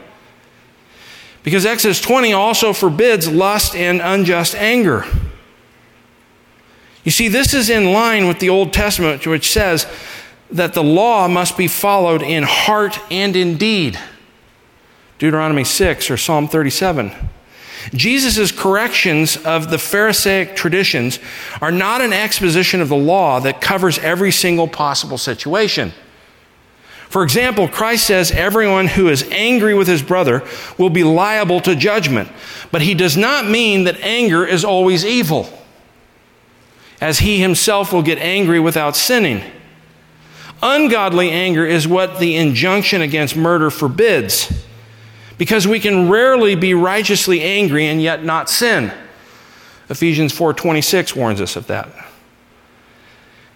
Because 1.43 1.65
Exodus 1.65 1.99
20 1.99 2.33
also 2.33 2.71
forbids 2.71 3.27
lust 3.27 3.75
and 3.75 3.99
unjust 3.99 4.55
anger. 4.55 5.05
You 7.03 7.11
see, 7.11 7.27
this 7.27 7.53
is 7.53 7.69
in 7.69 7.91
line 7.91 8.27
with 8.27 8.39
the 8.39 8.49
Old 8.49 8.71
Testament, 8.71 9.27
which 9.27 9.51
says 9.51 9.85
that 10.53 10.73
the 10.73 10.83
law 10.83 11.27
must 11.27 11.57
be 11.57 11.67
followed 11.67 12.21
in 12.21 12.43
heart 12.43 12.99
and 13.11 13.35
in 13.35 13.57
deed. 13.57 13.99
Deuteronomy 15.17 15.63
6 15.63 16.09
or 16.11 16.17
Psalm 16.17 16.47
37. 16.47 17.11
Jesus' 17.93 18.51
corrections 18.51 19.35
of 19.37 19.69
the 19.69 19.77
Pharisaic 19.77 20.55
traditions 20.55 21.19
are 21.59 21.71
not 21.71 22.01
an 22.01 22.13
exposition 22.13 22.81
of 22.81 22.89
the 22.89 22.95
law 22.95 23.39
that 23.41 23.59
covers 23.59 23.99
every 23.99 24.31
single 24.31 24.67
possible 24.67 25.17
situation. 25.17 25.91
For 27.09 27.23
example, 27.23 27.67
Christ 27.67 28.07
says 28.07 28.31
everyone 28.31 28.87
who 28.87 29.09
is 29.09 29.27
angry 29.29 29.75
with 29.75 29.87
his 29.87 30.01
brother 30.01 30.43
will 30.77 30.89
be 30.89 31.03
liable 31.03 31.59
to 31.61 31.75
judgment, 31.75 32.29
but 32.71 32.81
he 32.81 32.93
does 32.93 33.15
not 33.17 33.45
mean 33.45 33.83
that 33.83 33.99
anger 34.01 34.45
is 34.45 34.63
always 34.65 35.05
evil, 35.05 35.47
as 36.99 37.19
he 37.19 37.39
himself 37.39 37.93
will 37.93 38.01
get 38.01 38.17
angry 38.17 38.59
without 38.59 38.95
sinning. 38.95 39.43
Ungodly 40.65 41.29
anger 41.29 41.65
is 41.65 41.85
what 41.89 42.19
the 42.19 42.37
injunction 42.37 43.01
against 43.01 43.35
murder 43.35 43.69
forbids, 43.69 44.63
because 45.37 45.67
we 45.67 45.77
can 45.77 46.09
rarely 46.09 46.55
be 46.55 46.73
righteously 46.73 47.41
angry 47.41 47.85
and 47.85 48.01
yet 48.01 48.23
not 48.23 48.49
sin. 48.49 48.89
Ephesians 49.89 50.31
4:26 50.31 51.17
warns 51.17 51.41
us 51.41 51.57
of 51.57 51.67
that. 51.67 51.89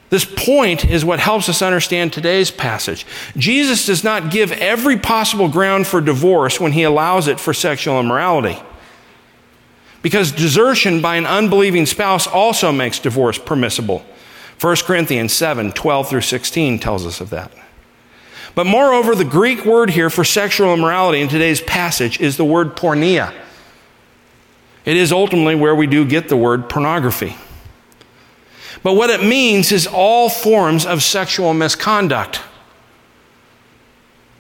This 0.10 0.26
point 0.26 0.84
is 0.84 1.06
what 1.06 1.20
helps 1.20 1.48
us 1.48 1.62
understand 1.62 2.12
today's 2.12 2.52
passage. 2.52 3.06
Jesus 3.38 3.86
does 3.86 4.04
not 4.04 4.30
give 4.30 4.52
every 4.52 4.98
possible 4.98 5.48
ground 5.48 5.88
for 5.88 6.02
divorce 6.02 6.60
when 6.60 6.74
he 6.74 6.84
allows 6.84 7.30
it 7.30 7.39
for 7.39 7.54
sexual 7.54 8.02
immorality. 8.02 8.58
Because 10.02 10.34
desertion 10.34 11.02
by 11.02 11.15
an 11.15 11.26
unbelieving 11.26 11.86
spouse 11.86 12.28
also 12.28 12.74
makes 12.74 13.00
divorce 13.00 13.38
permissible. 13.38 14.06
1 14.60 14.76
Corinthians 14.78 15.34
7 15.34 15.72
12 15.72 16.10
through 16.10 16.22
16 16.22 16.80
tells 16.80 17.06
us 17.06 17.22
of 17.22 17.30
that. 17.30 17.52
But 18.56 18.65
moreover, 18.65 19.13
the 19.13 19.24
Greek 19.24 19.65
word 19.65 19.91
here 19.91 20.10
for 20.10 20.24
sexual 20.24 20.74
immorality 20.74 21.22
in 21.22 21.28
today's 21.28 21.62
passage 21.62 22.20
is 22.20 22.38
the 22.38 22.46
word 22.46 22.76
porneia. 22.76 23.34
It 24.84 24.98
is 24.98 25.12
ultimately 25.12 25.54
where 25.54 25.76
we 25.76 25.86
do 25.86 26.06
get 26.06 26.28
the 26.28 26.38
word 26.38 26.70
pornography. 26.70 27.36
But 28.82 28.93
what 28.93 29.10
it 29.10 29.22
means 29.22 29.72
is 29.72 29.86
all 29.86 30.30
forms 30.30 30.86
of 30.86 31.04
sexual 31.04 31.54
misconduct, 31.54 32.41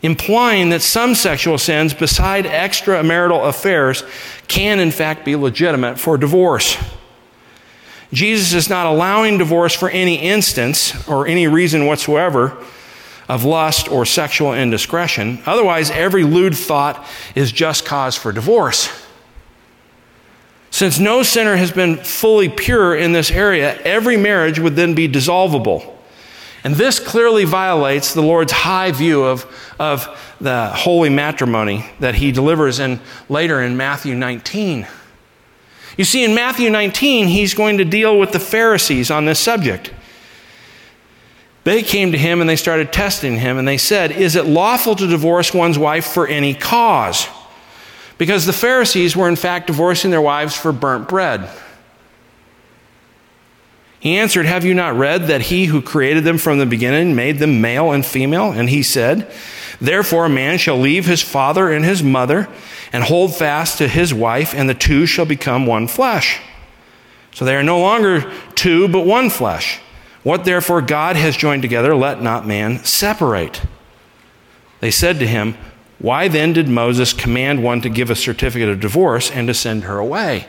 implying 0.01 0.69
that 0.69 0.81
some 0.81 1.13
sexual 1.13 1.57
sins, 1.57 1.93
beside 1.93 2.45
extramarital 2.45 3.47
affairs, 3.47 4.03
can 4.47 4.79
in 4.79 4.89
fact 4.89 5.25
be 5.25 5.35
legitimate 5.35 5.99
for 5.99 6.17
divorce. 6.17 6.77
Jesus 8.13 8.53
is 8.53 8.69
not 8.69 8.85
allowing 8.85 9.37
divorce 9.37 9.73
for 9.73 9.89
any 9.89 10.15
instance 10.15 11.07
or 11.07 11.27
any 11.27 11.47
reason 11.47 11.85
whatsoever 11.85 12.57
of 13.27 13.43
lust 13.43 13.91
or 13.91 14.05
sexual 14.05 14.53
indiscretion. 14.53 15.39
Otherwise, 15.45 15.91
every 15.91 16.23
lewd 16.23 16.55
thought 16.55 17.05
is 17.35 17.51
just 17.51 17.85
cause 17.85 18.15
for 18.15 18.31
divorce. 18.31 18.89
Since 20.69 20.99
no 20.99 21.23
sinner 21.23 21.55
has 21.55 21.71
been 21.71 21.97
fully 21.97 22.49
pure 22.49 22.95
in 22.95 23.11
this 23.11 23.31
area, 23.31 23.75
every 23.81 24.15
marriage 24.15 24.59
would 24.59 24.75
then 24.75 24.93
be 24.93 25.07
dissolvable. 25.07 25.93
And 26.63 26.75
this 26.75 26.99
clearly 26.99 27.45
violates 27.45 28.13
the 28.13 28.21
Lord's 28.21 28.51
high 28.51 28.91
view 28.91 29.23
of, 29.23 29.45
of 29.79 30.35
the 30.39 30.69
holy 30.69 31.09
matrimony 31.09 31.85
that 31.99 32.15
he 32.15 32.31
delivers 32.31 32.79
in, 32.79 32.99
later 33.29 33.61
in 33.61 33.77
Matthew 33.77 34.15
19. 34.15 34.87
You 35.97 36.05
see, 36.05 36.23
in 36.23 36.35
Matthew 36.35 36.69
19, 36.69 37.27
he's 37.27 37.55
going 37.55 37.79
to 37.79 37.85
deal 37.85 38.19
with 38.19 38.31
the 38.31 38.39
Pharisees 38.39 39.09
on 39.09 39.25
this 39.25 39.39
subject. 39.39 39.91
They 41.63 41.83
came 41.83 42.11
to 42.11 42.17
him 42.17 42.39
and 42.39 42.49
they 42.49 42.55
started 42.55 42.93
testing 42.93 43.37
him, 43.37 43.57
and 43.57 43.67
they 43.67 43.77
said, 43.77 44.11
Is 44.11 44.35
it 44.35 44.45
lawful 44.45 44.95
to 44.95 45.07
divorce 45.07 45.53
one's 45.53 45.77
wife 45.77 46.05
for 46.05 46.27
any 46.27 46.53
cause? 46.53 47.27
Because 48.17 48.45
the 48.45 48.53
Pharisees 48.53 49.15
were, 49.15 49.27
in 49.27 49.35
fact, 49.35 49.67
divorcing 49.67 50.11
their 50.11 50.21
wives 50.21 50.55
for 50.55 50.71
burnt 50.71 51.09
bread. 51.09 51.49
He 53.99 54.17
answered, 54.17 54.45
Have 54.45 54.63
you 54.63 54.75
not 54.75 54.95
read 54.95 55.27
that 55.27 55.41
he 55.41 55.65
who 55.65 55.81
created 55.81 56.23
them 56.23 56.37
from 56.37 56.59
the 56.59 56.65
beginning 56.65 57.15
made 57.15 57.39
them 57.39 57.59
male 57.59 57.91
and 57.91 58.05
female? 58.05 58.51
And 58.51 58.69
he 58.69 58.83
said, 58.83 59.29
Therefore, 59.81 60.25
a 60.25 60.29
man 60.29 60.57
shall 60.59 60.77
leave 60.77 61.05
his 61.05 61.21
father 61.21 61.71
and 61.71 61.83
his 61.83 62.01
mother 62.01 62.47
and 62.91 63.03
hold 63.03 63.35
fast 63.35 63.77
to 63.77 63.87
his 63.87 64.13
wife, 64.13 64.53
and 64.53 64.69
the 64.69 64.73
two 64.73 65.05
shall 65.05 65.25
become 65.25 65.65
one 65.65 65.87
flesh. 65.87 66.39
So 67.33 67.45
they 67.45 67.55
are 67.55 67.63
no 67.63 67.79
longer 67.79 68.31
two, 68.55 68.87
but 68.87 69.05
one 69.05 69.29
flesh. 69.29 69.79
What 70.23 70.45
therefore 70.45 70.81
God 70.81 71.15
has 71.15 71.37
joined 71.37 71.61
together, 71.61 71.95
let 71.95 72.21
not 72.21 72.47
man 72.47 72.83
separate. 72.83 73.61
They 74.79 74.91
said 74.91 75.19
to 75.19 75.27
him, 75.27 75.55
why 75.99 76.27
then 76.27 76.53
did 76.53 76.67
Moses 76.67 77.13
command 77.13 77.63
one 77.63 77.81
to 77.81 77.89
give 77.89 78.09
a 78.09 78.15
certificate 78.15 78.69
of 78.69 78.79
divorce 78.79 79.31
and 79.31 79.47
to 79.47 79.53
send 79.53 79.83
her 79.83 79.97
away? 79.97 80.47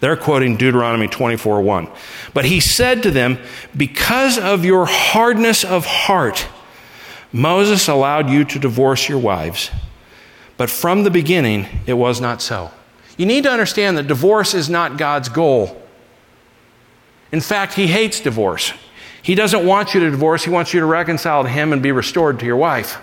They're 0.00 0.16
quoting 0.16 0.56
Deuteronomy 0.56 1.08
24 1.08 1.60
1. 1.60 1.88
But 2.34 2.44
he 2.44 2.60
said 2.60 3.02
to 3.02 3.10
them, 3.10 3.38
Because 3.76 4.38
of 4.38 4.64
your 4.64 4.86
hardness 4.86 5.64
of 5.64 5.86
heart, 5.86 6.46
Moses 7.32 7.88
allowed 7.88 8.30
you 8.30 8.44
to 8.44 8.58
divorce 8.58 9.08
your 9.08 9.18
wives. 9.18 9.70
But 10.58 10.68
from 10.68 11.04
the 11.04 11.10
beginning, 11.10 11.66
it 11.86 11.94
was 11.94 12.20
not 12.20 12.42
so. 12.42 12.70
You 13.16 13.24
need 13.24 13.44
to 13.44 13.50
understand 13.50 13.96
that 13.96 14.06
divorce 14.06 14.52
is 14.52 14.68
not 14.68 14.98
God's 14.98 15.30
goal. 15.30 15.80
In 17.32 17.40
fact, 17.40 17.74
he 17.74 17.86
hates 17.86 18.20
divorce. 18.20 18.72
He 19.22 19.34
doesn't 19.34 19.64
want 19.64 19.94
you 19.94 20.00
to 20.00 20.10
divorce, 20.10 20.44
he 20.44 20.50
wants 20.50 20.74
you 20.74 20.80
to 20.80 20.86
reconcile 20.86 21.42
to 21.44 21.48
him 21.48 21.72
and 21.72 21.82
be 21.82 21.92
restored 21.92 22.40
to 22.40 22.46
your 22.46 22.56
wife. 22.56 22.98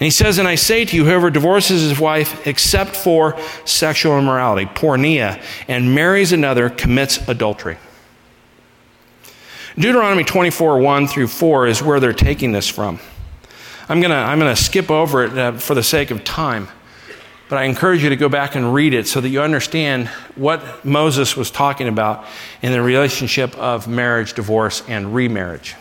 And 0.00 0.06
he 0.06 0.10
says, 0.10 0.38
And 0.38 0.46
I 0.46 0.54
say 0.54 0.84
to 0.84 0.96
you, 0.96 1.04
whoever 1.04 1.30
divorces 1.30 1.82
his 1.82 1.98
wife 1.98 2.46
except 2.46 2.96
for 2.96 3.38
sexual 3.64 4.18
immorality, 4.18 4.66
porneia, 4.66 5.42
and 5.66 5.94
marries 5.94 6.32
another 6.32 6.70
commits 6.70 7.28
adultery. 7.28 7.78
Deuteronomy 9.76 10.24
24, 10.24 10.78
1 10.80 11.06
through 11.06 11.28
4 11.28 11.66
is 11.66 11.82
where 11.82 12.00
they're 12.00 12.12
taking 12.12 12.52
this 12.52 12.68
from. 12.68 12.98
I'm 13.90 14.02
going 14.02 14.10
to 14.10 14.16
I'm 14.16 14.40
to 14.40 14.54
skip 14.54 14.90
over 14.90 15.24
it 15.24 15.38
uh, 15.38 15.52
for 15.52 15.74
the 15.74 15.82
sake 15.82 16.10
of 16.10 16.22
time, 16.22 16.68
but 17.48 17.56
I 17.56 17.64
encourage 17.64 18.02
you 18.02 18.10
to 18.10 18.16
go 18.16 18.28
back 18.28 18.54
and 18.54 18.74
read 18.74 18.92
it 18.92 19.06
so 19.06 19.18
that 19.22 19.30
you 19.30 19.40
understand 19.40 20.08
what 20.36 20.84
Moses 20.84 21.38
was 21.38 21.50
talking 21.50 21.88
about 21.88 22.26
in 22.60 22.72
the 22.72 22.82
relationship 22.82 23.56
of 23.56 23.88
marriage, 23.88 24.34
divorce, 24.34 24.82
and 24.88 25.14
remarriage. 25.14 25.74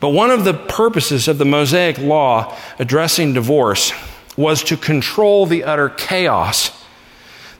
But 0.00 0.10
one 0.10 0.30
of 0.30 0.44
the 0.44 0.54
purposes 0.54 1.28
of 1.28 1.36
the 1.36 1.44
Mosaic 1.44 1.98
law 1.98 2.56
addressing 2.78 3.34
divorce 3.34 3.92
was 4.34 4.62
to 4.64 4.78
control 4.78 5.44
the 5.44 5.62
utter 5.64 5.90
chaos 5.90 6.70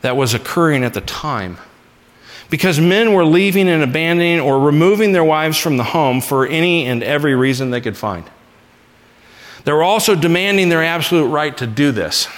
that 0.01 0.17
was 0.17 0.33
occurring 0.33 0.85
at 0.85 0.95
the 0.95 1.03
time. 1.03 1.59
Because 2.49 2.81
men 2.81 3.13
were 3.13 3.27
leaving 3.27 3.69
and 3.69 3.83
abandoning 3.83 4.41
or 4.41 4.59
removing 4.59 5.13
their 5.13 5.25
wives 5.25 5.59
from 5.59 5.77
the 5.77 5.85
home 5.85 6.23
for 6.23 6.47
any 6.47 6.87
and 6.87 7.03
every 7.03 7.35
reason 7.35 7.71
they 7.71 7.81
could 7.83 7.97
find. 7.97 8.25
They 9.67 9.73
were 9.73 9.83
also 9.83 10.15
demanding 10.15 10.69
their 10.69 10.85
absolute 10.85 11.27
right 11.27 11.55
to 11.57 11.67
do 11.67 11.91
this. 11.91 12.29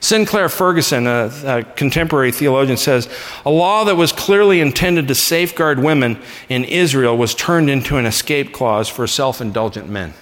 Sinclair 0.00 0.48
Ferguson, 0.48 1.06
a, 1.06 1.30
a, 1.44 1.62
contemporary 1.62 2.32
theologian, 2.32 2.78
says 2.78 3.10
a 3.44 3.50
law 3.50 3.84
that 3.84 3.94
was 3.94 4.10
clearly 4.10 4.60
intended 4.60 5.06
to 5.08 5.14
safeguard 5.14 5.78
women 5.78 6.18
in 6.48 6.64
Israel 6.64 7.16
was 7.16 7.34
turned 7.34 7.68
into 7.68 7.98
an 7.98 8.06
escape 8.06 8.54
clause 8.54 8.88
for 8.88 9.06
self 9.06 9.42
indulgent 9.42 9.88
men. 9.90 10.14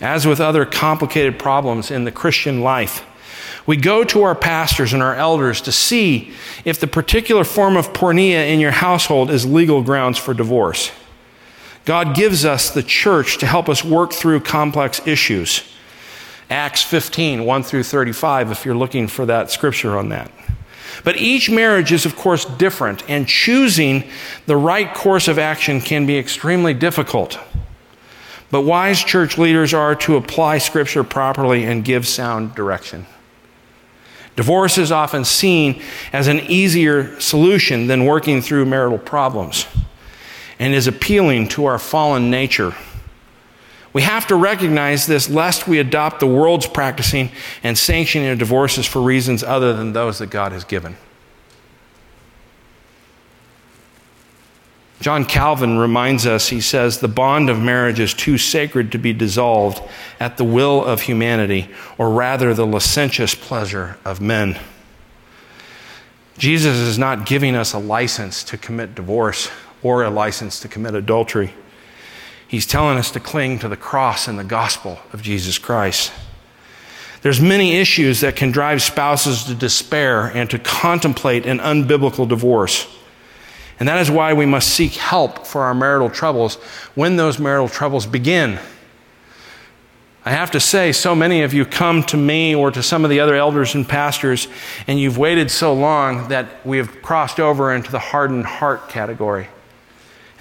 As 0.00 0.26
with 0.26 0.40
other 0.40 0.64
complicated 0.64 1.38
problems 1.38 1.90
in 1.90 2.04
the 2.04 2.10
Christian 2.10 2.62
life, 2.62 3.04
we 3.66 3.76
go 3.76 4.02
to 4.02 4.22
our 4.22 4.34
pastors 4.34 4.94
and 4.94 5.02
our 5.02 5.14
elders 5.14 5.60
to 5.60 5.72
see 5.72 6.32
if 6.64 6.80
the 6.80 6.86
particular 6.86 7.44
form 7.44 7.76
of 7.76 7.92
porneia 7.92 8.48
in 8.48 8.60
your 8.60 8.70
household 8.70 9.30
is 9.30 9.44
legal 9.44 9.82
grounds 9.82 10.16
for 10.16 10.32
divorce. 10.32 10.90
God 11.84 12.14
gives 12.14 12.44
us 12.44 12.70
the 12.70 12.82
church 12.82 13.38
to 13.38 13.46
help 13.46 13.68
us 13.68 13.84
work 13.84 14.12
through 14.12 14.40
complex 14.40 15.04
issues. 15.06 15.62
Acts 16.48 16.82
15, 16.82 17.44
1 17.44 17.62
through 17.62 17.82
35, 17.82 18.52
if 18.52 18.64
you're 18.64 18.74
looking 18.74 19.08
for 19.08 19.26
that 19.26 19.50
scripture 19.50 19.98
on 19.98 20.10
that. 20.10 20.30
But 21.02 21.16
each 21.16 21.50
marriage 21.50 21.90
is, 21.90 22.04
of 22.06 22.14
course, 22.14 22.44
different, 22.44 23.08
and 23.08 23.26
choosing 23.26 24.04
the 24.46 24.56
right 24.56 24.92
course 24.94 25.26
of 25.26 25.38
action 25.38 25.80
can 25.80 26.06
be 26.06 26.18
extremely 26.18 26.74
difficult. 26.74 27.38
But 28.50 28.62
wise 28.62 29.02
church 29.02 29.38
leaders 29.38 29.72
are 29.72 29.94
to 29.96 30.16
apply 30.16 30.58
Scripture 30.58 31.02
properly 31.02 31.64
and 31.64 31.82
give 31.82 32.06
sound 32.06 32.54
direction. 32.54 33.06
Divorce 34.36 34.76
is 34.76 34.92
often 34.92 35.24
seen 35.24 35.82
as 36.12 36.28
an 36.28 36.40
easier 36.40 37.18
solution 37.18 37.86
than 37.86 38.04
working 38.04 38.42
through 38.42 38.66
marital 38.66 38.98
problems 38.98 39.66
and 40.62 40.76
is 40.76 40.86
appealing 40.86 41.48
to 41.48 41.64
our 41.64 41.76
fallen 41.76 42.30
nature. 42.30 42.72
We 43.92 44.02
have 44.02 44.28
to 44.28 44.36
recognize 44.36 45.08
this 45.08 45.28
lest 45.28 45.66
we 45.66 45.80
adopt 45.80 46.20
the 46.20 46.26
world's 46.28 46.68
practicing 46.68 47.32
and 47.64 47.76
sanctioning 47.76 48.28
of 48.28 48.38
divorces 48.38 48.86
for 48.86 49.02
reasons 49.02 49.42
other 49.42 49.72
than 49.72 49.92
those 49.92 50.20
that 50.20 50.30
God 50.30 50.52
has 50.52 50.62
given. 50.62 50.96
John 55.00 55.24
Calvin 55.24 55.78
reminds 55.78 56.26
us, 56.26 56.50
he 56.50 56.60
says, 56.60 57.00
the 57.00 57.08
bond 57.08 57.50
of 57.50 57.60
marriage 57.60 57.98
is 57.98 58.14
too 58.14 58.38
sacred 58.38 58.92
to 58.92 58.98
be 58.98 59.12
dissolved 59.12 59.82
at 60.20 60.36
the 60.36 60.44
will 60.44 60.84
of 60.84 61.00
humanity, 61.00 61.68
or 61.98 62.08
rather 62.08 62.54
the 62.54 62.64
licentious 62.64 63.34
pleasure 63.34 63.98
of 64.04 64.20
men. 64.20 64.60
Jesus 66.38 66.76
is 66.76 66.98
not 66.98 67.26
giving 67.26 67.56
us 67.56 67.72
a 67.72 67.80
license 67.80 68.44
to 68.44 68.56
commit 68.56 68.94
divorce 68.94 69.50
or 69.82 70.04
a 70.04 70.10
license 70.10 70.60
to 70.60 70.68
commit 70.68 70.94
adultery. 70.94 71.52
He's 72.46 72.66
telling 72.66 72.98
us 72.98 73.10
to 73.12 73.20
cling 73.20 73.58
to 73.60 73.68
the 73.68 73.76
cross 73.76 74.28
and 74.28 74.38
the 74.38 74.44
gospel 74.44 74.98
of 75.12 75.22
Jesus 75.22 75.58
Christ. 75.58 76.12
There's 77.22 77.40
many 77.40 77.76
issues 77.76 78.20
that 78.20 78.36
can 78.36 78.50
drive 78.50 78.82
spouses 78.82 79.44
to 79.44 79.54
despair 79.54 80.26
and 80.26 80.50
to 80.50 80.58
contemplate 80.58 81.46
an 81.46 81.60
unbiblical 81.60 82.28
divorce. 82.28 82.86
And 83.78 83.88
that 83.88 84.00
is 84.00 84.10
why 84.10 84.32
we 84.34 84.44
must 84.44 84.68
seek 84.68 84.92
help 84.92 85.46
for 85.46 85.62
our 85.62 85.74
marital 85.74 86.10
troubles 86.10 86.56
when 86.94 87.16
those 87.16 87.38
marital 87.38 87.68
troubles 87.68 88.06
begin. 88.06 88.58
I 90.24 90.30
have 90.30 90.52
to 90.52 90.60
say, 90.60 90.92
so 90.92 91.16
many 91.16 91.42
of 91.42 91.52
you 91.52 91.64
come 91.64 92.04
to 92.04 92.16
me 92.16 92.54
or 92.54 92.70
to 92.70 92.82
some 92.82 93.02
of 93.02 93.10
the 93.10 93.18
other 93.18 93.34
elders 93.34 93.74
and 93.74 93.88
pastors, 93.88 94.46
and 94.86 95.00
you've 95.00 95.18
waited 95.18 95.50
so 95.50 95.74
long 95.74 96.28
that 96.28 96.64
we 96.64 96.78
have 96.78 97.02
crossed 97.02 97.40
over 97.40 97.72
into 97.72 97.90
the 97.90 97.98
hardened 97.98 98.46
heart 98.46 98.88
category. 98.88 99.48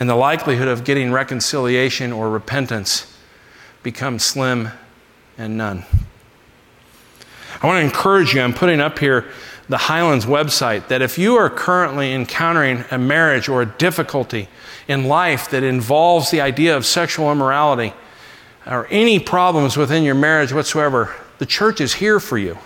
And 0.01 0.09
the 0.09 0.15
likelihood 0.15 0.67
of 0.67 0.83
getting 0.83 1.11
reconciliation 1.11 2.11
or 2.11 2.27
repentance 2.31 3.05
becomes 3.83 4.23
slim 4.23 4.69
and 5.37 5.55
none. 5.55 5.85
I 7.61 7.67
want 7.67 7.77
to 7.81 7.85
encourage 7.85 8.33
you, 8.33 8.41
I'm 8.41 8.55
putting 8.55 8.81
up 8.81 8.97
here 8.97 9.27
the 9.69 9.77
Highlands 9.77 10.25
website, 10.25 10.87
that 10.87 11.03
if 11.03 11.19
you 11.19 11.35
are 11.35 11.51
currently 11.51 12.13
encountering 12.13 12.83
a 12.89 12.97
marriage 12.97 13.47
or 13.47 13.61
a 13.61 13.67
difficulty 13.67 14.47
in 14.87 15.05
life 15.05 15.51
that 15.51 15.61
involves 15.61 16.31
the 16.31 16.41
idea 16.41 16.75
of 16.75 16.83
sexual 16.83 17.31
immorality, 17.31 17.93
or 18.65 18.87
any 18.89 19.19
problems 19.19 19.77
within 19.77 20.03
your 20.03 20.15
marriage 20.15 20.51
whatsoever, 20.51 21.15
the 21.37 21.45
church 21.45 21.79
is 21.79 21.93
here 21.93 22.19
for 22.19 22.39
you. 22.39 22.57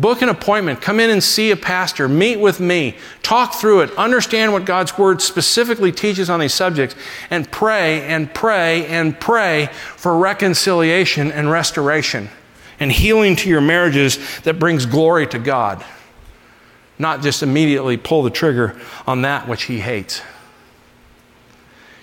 Book 0.00 0.22
an 0.22 0.28
appointment, 0.28 0.80
come 0.80 1.00
in 1.00 1.10
and 1.10 1.22
see 1.22 1.50
a 1.50 1.56
pastor, 1.56 2.08
meet 2.08 2.38
with 2.38 2.60
me, 2.60 2.96
talk 3.22 3.54
through 3.54 3.80
it, 3.80 3.90
understand 3.98 4.52
what 4.52 4.64
God's 4.64 4.96
Word 4.96 5.20
specifically 5.20 5.90
teaches 5.90 6.30
on 6.30 6.38
these 6.38 6.54
subjects, 6.54 6.94
and 7.30 7.50
pray 7.50 8.02
and 8.02 8.32
pray 8.32 8.86
and 8.86 9.18
pray 9.18 9.66
for 9.96 10.16
reconciliation 10.16 11.32
and 11.32 11.50
restoration 11.50 12.28
and 12.78 12.92
healing 12.92 13.34
to 13.34 13.48
your 13.48 13.60
marriages 13.60 14.18
that 14.42 14.60
brings 14.60 14.86
glory 14.86 15.26
to 15.26 15.38
God. 15.38 15.84
Not 16.96 17.22
just 17.22 17.42
immediately 17.42 17.96
pull 17.96 18.22
the 18.22 18.30
trigger 18.30 18.80
on 19.04 19.22
that 19.22 19.48
which 19.48 19.64
He 19.64 19.80
hates. 19.80 20.22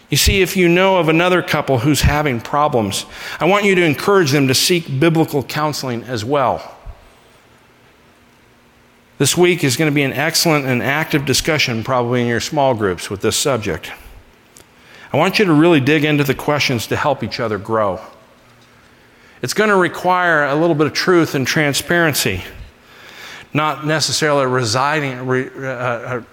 You 0.09 0.17
see, 0.17 0.41
if 0.41 0.57
you 0.57 0.67
know 0.67 0.97
of 0.97 1.07
another 1.07 1.41
couple 1.41 1.79
who's 1.79 2.01
having 2.01 2.41
problems, 2.41 3.05
I 3.39 3.45
want 3.45 3.63
you 3.63 3.75
to 3.75 3.83
encourage 3.83 4.31
them 4.31 4.49
to 4.49 4.53
seek 4.53 4.99
biblical 4.99 5.43
counseling 5.43 6.03
as 6.03 6.25
well. 6.25 6.74
This 9.18 9.38
week 9.38 9.63
is 9.63 9.78
going 9.78 9.89
to 9.89 9.95
be 9.95 10.03
an 10.03 10.13
excellent 10.13 10.66
and 10.66 10.84
active 10.84 11.26
discussion, 11.26 11.84
probably 11.84 12.22
in 12.22 12.28
your 12.28 12.39
small 12.39 12.74
groups, 12.74 13.09
with 13.09 13.22
this 13.22 13.38
subject. 13.38 13.91
I 15.13 15.18
want 15.18 15.39
you 15.39 15.45
to 15.45 15.53
really 15.53 15.80
dig 15.80 16.03
into 16.03 16.24
the 16.24 16.36
questions 16.36 16.88
to 16.88 16.95
help 16.95 17.24
each 17.24 17.39
other 17.39 17.57
grow. 17.57 18.01
It's 19.41 19.53
going 19.53 19.70
to 19.70 19.76
require 19.76 20.45
a 20.45 20.55
little 20.55 20.76
bit 20.76 20.88
of 20.88 20.93
truth 20.93 21.36
and 21.36 21.47
transparency, 21.47 22.43
not 23.53 23.86
necessarily 23.86 24.45
residing, 24.45 25.20
uh, 25.20 25.66
uh, 25.66 26.24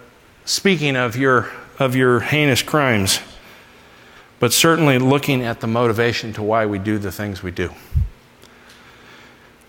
speaking 0.45 0.97
of 0.97 1.17
your, 1.17 1.51
of 1.79 1.95
your 1.95 2.21
heinous 2.21 2.63
crimes 2.63 3.21
but 4.43 4.53
certainly 4.53 4.99
looking 4.99 5.45
at 5.45 5.61
the 5.61 5.69
motivation 5.69 6.33
to 6.33 6.43
why 6.43 6.67
we 6.67 6.77
do 6.77 6.99
the 6.99 7.13
things 7.13 7.45
we 7.45 7.53
do. 7.53 7.73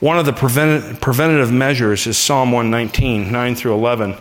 One 0.03 0.19
of 0.19 0.25
the 0.25 0.33
prevent- 0.33 0.99
preventative 0.99 1.49
measures 1.49 2.07
is 2.07 2.17
Psalm 2.17 2.51
119, 2.51 3.31
9 3.31 3.55
through 3.55 3.73
11. 3.73 4.17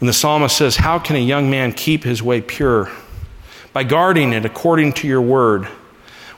And 0.00 0.08
the 0.08 0.14
psalmist 0.14 0.56
says, 0.56 0.76
How 0.76 0.98
can 0.98 1.16
a 1.16 1.18
young 1.18 1.50
man 1.50 1.74
keep 1.74 2.02
his 2.02 2.22
way 2.22 2.40
pure? 2.40 2.90
By 3.74 3.84
guarding 3.84 4.32
it 4.32 4.46
according 4.46 4.94
to 4.94 5.06
your 5.06 5.20
word. 5.20 5.68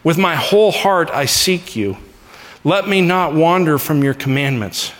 With 0.02 0.18
my 0.18 0.34
whole 0.34 0.72
heart 0.72 1.08
I 1.10 1.24
seek 1.24 1.76
you. 1.76 1.98
Let 2.64 2.88
me 2.88 3.00
not 3.00 3.32
wander 3.32 3.78
from 3.78 4.02
your 4.02 4.12
commandments. 4.12 4.90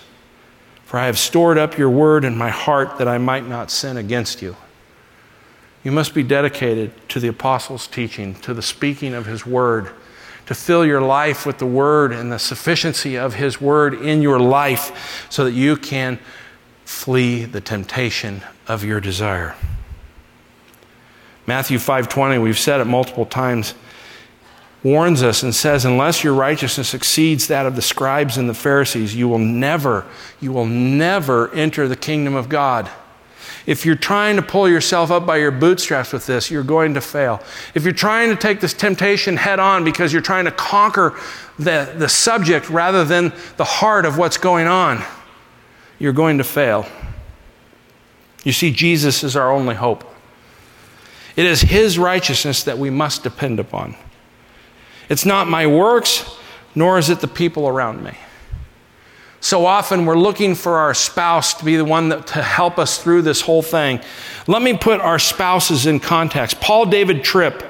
For 0.84 1.01
I 1.01 1.07
have 1.07 1.18
stored 1.18 1.59
up 1.59 1.76
your 1.76 1.90
word 1.90 2.24
in 2.24 2.38
my 2.38 2.51
heart 2.51 2.99
that 2.99 3.09
I 3.09 3.18
might 3.18 3.49
not 3.49 3.72
sin 3.72 3.97
against 3.97 4.40
you. 4.40 4.55
You 5.82 5.90
must 5.90 6.14
be 6.14 6.22
dedicated 6.22 6.93
to 7.09 7.18
the 7.18 7.26
apostles' 7.26 7.88
teaching, 7.88 8.36
to 8.36 8.55
the 8.55 8.62
speaking 8.62 9.14
of 9.14 9.26
his 9.26 9.45
word, 9.45 9.90
to 10.47 10.55
fill 10.55 10.84
your 10.84 11.01
life 11.01 11.47
with 11.47 11.59
the 11.59 11.66
word 11.66 12.12
and 12.12 12.32
the 12.32 12.38
sufficiency 12.38 13.16
of 13.16 13.34
his 13.34 13.61
word 13.61 13.95
in 13.95 14.22
your 14.22 14.40
life 14.40 15.26
so 15.30 15.45
that 15.45 15.53
you 15.53 15.76
can 15.76 16.18
flee 16.84 17.45
the 17.45 17.61
temptation 17.61 18.43
of 18.66 18.84
your 18.84 19.01
desire. 19.01 19.55
Matthew 21.47 21.78
5:20, 21.78 22.38
we've 22.38 22.59
said 22.59 22.80
it 22.80 22.86
multiple 22.86 23.26
times, 23.26 23.74
warns 24.82 25.22
us 25.22 25.43
and 25.43 25.55
says 25.55 25.84
unless 25.84 26.24
your 26.24 26.34
righteousness 26.34 26.95
exceeds 26.95 27.47
that 27.49 27.66
of 27.66 27.76
the 27.76 27.82
scribes 27.82 28.36
and 28.36 28.49
the 28.49 28.55
Pharisees, 28.55 29.14
you 29.14 29.28
will 29.28 29.38
never, 29.38 30.05
you 30.40 30.53
will 30.53 30.66
never 30.66 31.53
enter 31.55 31.88
the 31.88 31.97
kingdom 31.97 32.34
of 32.34 32.49
God. 32.49 32.90
If 33.67 33.87
you're 33.87 33.95
trying 33.95 34.37
to 34.37 34.43
pull 34.43 34.69
yourself 34.69 35.11
up 35.11 35.25
by 35.25 35.37
your 35.37 35.53
bootstraps 35.53 36.13
with 36.13 36.27
this, 36.27 36.51
you're 36.51 36.65
going 36.65 36.95
to 36.95 37.01
fail. 37.01 37.41
If 37.75 37.85
you're 37.85 37.93
trying 37.93 38.31
to 38.31 38.37
take 38.37 38.61
this 38.61 38.75
temptation 38.75 39.37
head 39.37 39.61
on 39.61 39.85
because 39.85 40.13
you're 40.13 40.23
trying 40.23 40.47
to 40.47 40.51
conquer 40.51 41.17
the, 41.59 41.93
the 41.97 42.09
subject 42.09 42.69
rather 42.69 43.05
than 43.05 43.33
the 43.57 43.65
heart 43.65 44.05
of 44.05 44.19
what's 44.19 44.37
going 44.37 44.67
on, 44.67 45.03
you're 45.99 46.13
going 46.13 46.39
to 46.39 46.45
fail. 46.45 46.87
You 48.43 48.53
see, 48.53 48.73
Jesus 48.73 49.23
is 49.23 49.37
our 49.37 49.53
only 49.53 49.77
hope. 49.77 50.05
It 51.37 51.47
is 51.47 51.61
His 51.61 51.99
righteousness 51.99 52.65
that 52.65 52.79
we 52.79 52.91
must 52.91 53.23
depend 53.23 53.61
upon. 53.61 53.95
It's 55.09 55.25
not 55.25 55.49
my 55.49 55.67
works, 55.67 56.25
nor 56.75 56.99
is 56.99 57.11
it 57.11 57.21
the 57.21 57.29
people 57.29 57.69
around 57.69 58.03
me. 58.03 58.17
So 59.43 59.66
often 59.66 60.07
we're 60.07 60.16
looking 60.16 60.55
for 60.55 60.78
our 60.78 60.95
spouse 60.95 61.55
to 61.55 61.64
be 61.64 61.76
the 61.76 61.84
one 61.84 62.11
that, 62.11 62.28
to 62.28 62.40
help 62.40 62.78
us 62.78 63.03
through 63.03 63.22
this 63.22 63.40
whole 63.40 63.61
thing. 63.61 64.01
Let 64.47 64.62
me 64.62 64.76
put 64.76 65.01
our 65.01 65.18
spouses 65.18 65.84
in 65.84 65.99
context. 65.99 66.61
Paul 66.61 66.86
David 66.86 67.24
Tripp, 67.24 67.64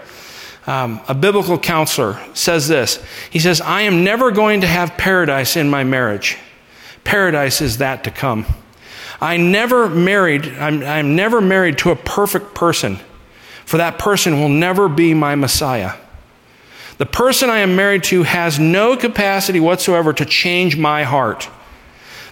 um, 0.66 1.00
a 1.08 1.14
biblical 1.14 1.58
counselor, 1.58 2.20
says 2.34 2.68
this. 2.68 3.02
He 3.30 3.38
says, 3.38 3.62
I 3.62 3.82
am 3.82 4.04
never 4.04 4.30
going 4.30 4.60
to 4.60 4.66
have 4.66 4.98
paradise 4.98 5.56
in 5.56 5.70
my 5.70 5.82
marriage. 5.82 6.36
Paradise 7.04 7.62
is 7.62 7.78
that 7.78 8.04
to 8.04 8.10
come. 8.10 8.44
I 9.18 9.38
never 9.38 9.88
married, 9.88 10.46
I'm, 10.46 10.82
I'm 10.82 11.16
never 11.16 11.40
married 11.40 11.78
to 11.78 11.90
a 11.90 11.96
perfect 11.96 12.54
person, 12.54 12.98
for 13.64 13.78
that 13.78 13.98
person 13.98 14.38
will 14.38 14.50
never 14.50 14.90
be 14.90 15.14
my 15.14 15.36
Messiah. 15.36 15.94
The 16.98 17.06
person 17.06 17.48
I 17.48 17.60
am 17.60 17.76
married 17.76 18.04
to 18.04 18.24
has 18.24 18.58
no 18.58 18.94
capacity 18.94 19.58
whatsoever 19.58 20.12
to 20.12 20.26
change 20.26 20.76
my 20.76 21.04
heart. 21.04 21.48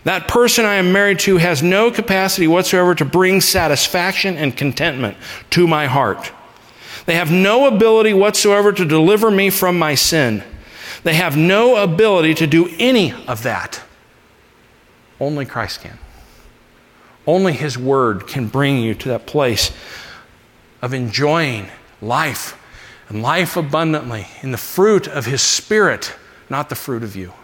That 0.05 0.29
person 0.29 0.65
I 0.65 0.77
am 0.77 0.93
married 0.93 1.19
to 1.21 1.37
has 1.37 1.63
no 1.63 1.91
capacity 1.91 2.47
whatsoever 2.47 2.95
to 2.95 3.05
bring 3.05 3.41
satisfaction 3.41 4.37
and 4.37 4.57
contentment 4.57 5.17
to 5.51 5.67
my 5.67 5.87
heart. 5.87 6.33
They 7.07 7.15
have 7.17 7.31
no 7.31 7.67
ability 7.67 8.15
whatsoever 8.15 8.73
to 8.73 8.85
deliver 8.85 9.31
me 9.31 9.51
from 9.51 9.79
my 9.79 9.95
sin. 9.95 10.43
They 11.03 11.15
have 11.15 11.37
no 11.37 11.77
ability 11.77 12.35
to 12.37 12.47
do 12.47 12.71
any 12.79 13.13
of 13.27 13.43
that. 13.43 13.83
Only 15.19 15.45
Christ 15.45 15.83
can. 15.83 15.99
Only 17.27 17.53
His 17.53 17.77
Word 17.77 18.27
can 18.27 18.49
bring 18.49 18.79
you 18.79 18.95
to 18.95 19.09
that 19.11 19.27
place 19.27 19.71
of 20.81 20.95
enjoying 20.95 21.69
life 22.01 22.57
and 23.09 23.23
life 23.23 23.57
abundantly 23.57 24.27
in 24.43 24.51
the 24.51 24.59
fruit 24.59 25.07
of 25.07 25.27
His 25.27 25.43
Spirit, 25.43 26.15
not 26.49 26.71
the 26.71 26.75
fruit 26.75 27.03
of 27.03 27.17
you 27.17 27.35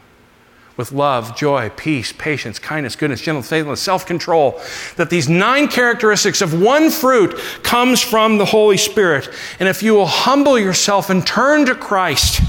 with 0.76 0.92
love, 0.92 1.36
joy, 1.36 1.70
peace, 1.70 2.12
patience, 2.12 2.58
kindness, 2.58 2.96
goodness, 2.96 3.22
gentleness, 3.22 3.48
faithfulness, 3.48 3.80
self 3.80 4.04
control. 4.04 4.60
That 4.96 5.10
these 5.10 5.28
nine 5.28 5.68
characteristics 5.68 6.42
of 6.42 6.60
one 6.60 6.90
fruit 6.90 7.38
comes 7.62 8.02
from 8.02 8.38
the 8.38 8.44
Holy 8.44 8.76
Spirit. 8.76 9.28
And 9.58 9.68
if 9.68 9.82
you 9.82 9.94
will 9.94 10.06
humble 10.06 10.58
yourself 10.58 11.08
and 11.08 11.26
turn 11.26 11.66
to 11.66 11.74
Christ, 11.74 12.42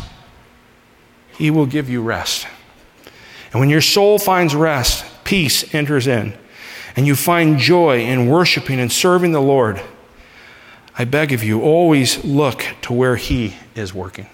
He 1.37 1.49
will 1.49 1.65
give 1.65 1.89
you 1.89 2.01
rest. 2.01 2.47
And 3.53 3.61
when 3.61 3.69
your 3.69 3.81
soul 3.81 4.19
finds 4.19 4.53
rest, 4.53 5.05
peace 5.23 5.73
enters 5.73 6.05
in, 6.05 6.33
and 6.97 7.07
you 7.07 7.15
find 7.15 7.57
joy 7.57 8.01
in 8.01 8.27
worshiping 8.27 8.79
and 8.79 8.91
serving 8.91 9.31
the 9.31 9.41
Lord. 9.41 9.81
I 10.99 11.05
beg 11.05 11.31
of 11.31 11.43
you, 11.43 11.61
always 11.61 12.25
look 12.25 12.65
to 12.81 12.91
where 12.91 13.15
He 13.15 13.55
is 13.75 13.93
working 13.93 14.27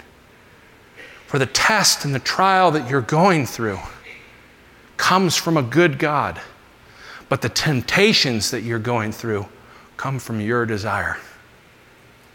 for 1.34 1.40
the 1.40 1.48
test 1.48 2.06
and 2.06 2.14
the 2.14 2.20
trial 2.20 2.70
that 2.70 2.88
you're 2.88 3.02
going 3.02 3.44
through 3.44 3.80
comes 4.98 5.36
from 5.36 5.58
a 5.58 5.64
good 5.64 5.98
God. 5.98 6.40
But 7.28 7.42
the 7.42 7.50
temptations 7.50 8.52
that 8.52 8.62
you're 8.62 8.78
going 8.78 9.12
through 9.12 9.48
come 9.98 10.20
from 10.20 10.40
your 10.40 10.68
desire. 10.68 11.18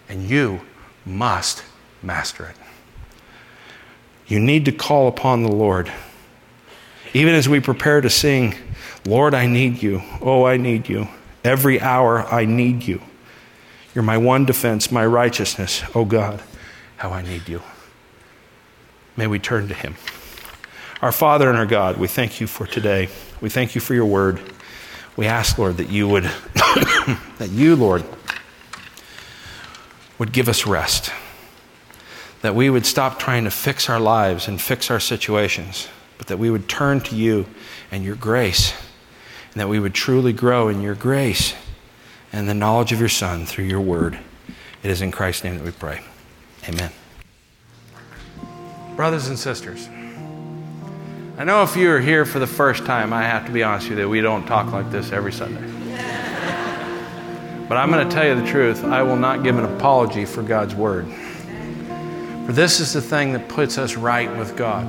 And 0.08 0.28
you 0.28 0.62
must 1.06 1.62
master 2.02 2.46
it. 2.46 2.56
You 4.26 4.40
need 4.40 4.64
to 4.64 4.72
call 4.72 5.06
upon 5.06 5.44
the 5.44 5.52
Lord. 5.52 5.92
Even 7.14 7.36
as 7.36 7.48
we 7.48 7.60
prepare 7.60 8.00
to 8.00 8.10
sing, 8.10 8.56
Lord, 9.06 9.32
I 9.32 9.46
need 9.46 9.80
you. 9.80 10.02
Oh, 10.20 10.42
I 10.42 10.56
need 10.56 10.88
you. 10.88 11.06
Every 11.44 11.80
hour 11.80 12.26
I 12.26 12.46
need 12.46 12.82
you. 12.82 13.00
You're 13.94 14.02
my 14.02 14.18
one 14.18 14.44
defense, 14.44 14.90
my 14.90 15.06
righteousness. 15.06 15.84
Oh 15.94 16.04
God, 16.04 16.42
how 16.96 17.10
I 17.10 17.22
need 17.22 17.48
you. 17.48 17.62
May 19.18 19.26
we 19.26 19.40
turn 19.40 19.66
to 19.66 19.74
him. 19.74 19.96
Our 21.02 21.10
Father 21.10 21.48
and 21.48 21.58
our 21.58 21.66
God, 21.66 21.96
we 21.96 22.06
thank 22.06 22.40
you 22.40 22.46
for 22.46 22.68
today. 22.68 23.08
We 23.40 23.48
thank 23.48 23.74
you 23.74 23.80
for 23.80 23.92
your 23.92 24.06
word. 24.06 24.40
We 25.16 25.26
ask, 25.26 25.58
Lord, 25.58 25.78
that 25.78 25.88
you 25.88 26.06
would, 26.06 26.22
that 26.54 27.48
you, 27.50 27.74
Lord, 27.74 28.04
would 30.20 30.32
give 30.32 30.48
us 30.48 30.68
rest. 30.68 31.10
that 32.42 32.54
we 32.54 32.70
would 32.70 32.86
stop 32.86 33.18
trying 33.18 33.42
to 33.42 33.50
fix 33.50 33.90
our 33.90 33.98
lives 33.98 34.46
and 34.46 34.62
fix 34.62 34.88
our 34.88 35.00
situations, 35.00 35.88
but 36.16 36.28
that 36.28 36.38
we 36.38 36.48
would 36.48 36.68
turn 36.68 37.00
to 37.00 37.16
you 37.16 37.44
and 37.90 38.04
your 38.04 38.14
grace, 38.14 38.72
and 39.50 39.60
that 39.60 39.68
we 39.68 39.80
would 39.80 39.94
truly 39.94 40.32
grow 40.32 40.68
in 40.68 40.80
your 40.80 40.94
grace 40.94 41.54
and 42.32 42.48
the 42.48 42.54
knowledge 42.54 42.92
of 42.92 43.00
your 43.00 43.08
Son 43.08 43.46
through 43.46 43.64
your 43.64 43.80
word. 43.80 44.16
It 44.84 44.90
is 44.92 45.02
in 45.02 45.10
Christ's 45.10 45.42
name 45.42 45.56
that 45.56 45.64
we 45.64 45.72
pray. 45.72 46.02
Amen. 46.68 46.92
Brothers 48.98 49.28
and 49.28 49.38
sisters, 49.38 49.88
I 51.38 51.44
know 51.44 51.62
if 51.62 51.76
you 51.76 51.88
are 51.92 52.00
here 52.00 52.24
for 52.24 52.40
the 52.40 52.48
first 52.48 52.84
time, 52.84 53.12
I 53.12 53.22
have 53.22 53.46
to 53.46 53.52
be 53.52 53.62
honest 53.62 53.88
with 53.88 53.96
you 53.96 54.02
that 54.02 54.08
we 54.08 54.20
don't 54.20 54.44
talk 54.44 54.72
like 54.72 54.90
this 54.90 55.12
every 55.12 55.30
Sunday. 55.30 55.62
But 57.68 57.76
I'm 57.76 57.92
going 57.92 58.08
to 58.08 58.12
tell 58.12 58.26
you 58.26 58.34
the 58.34 58.48
truth. 58.48 58.82
I 58.82 59.04
will 59.04 59.14
not 59.14 59.44
give 59.44 59.56
an 59.56 59.66
apology 59.66 60.24
for 60.24 60.42
God's 60.42 60.74
word. 60.74 61.06
For 62.44 62.50
this 62.50 62.80
is 62.80 62.92
the 62.92 63.00
thing 63.00 63.34
that 63.34 63.48
puts 63.48 63.78
us 63.78 63.96
right 63.96 64.36
with 64.36 64.56
God. 64.56 64.88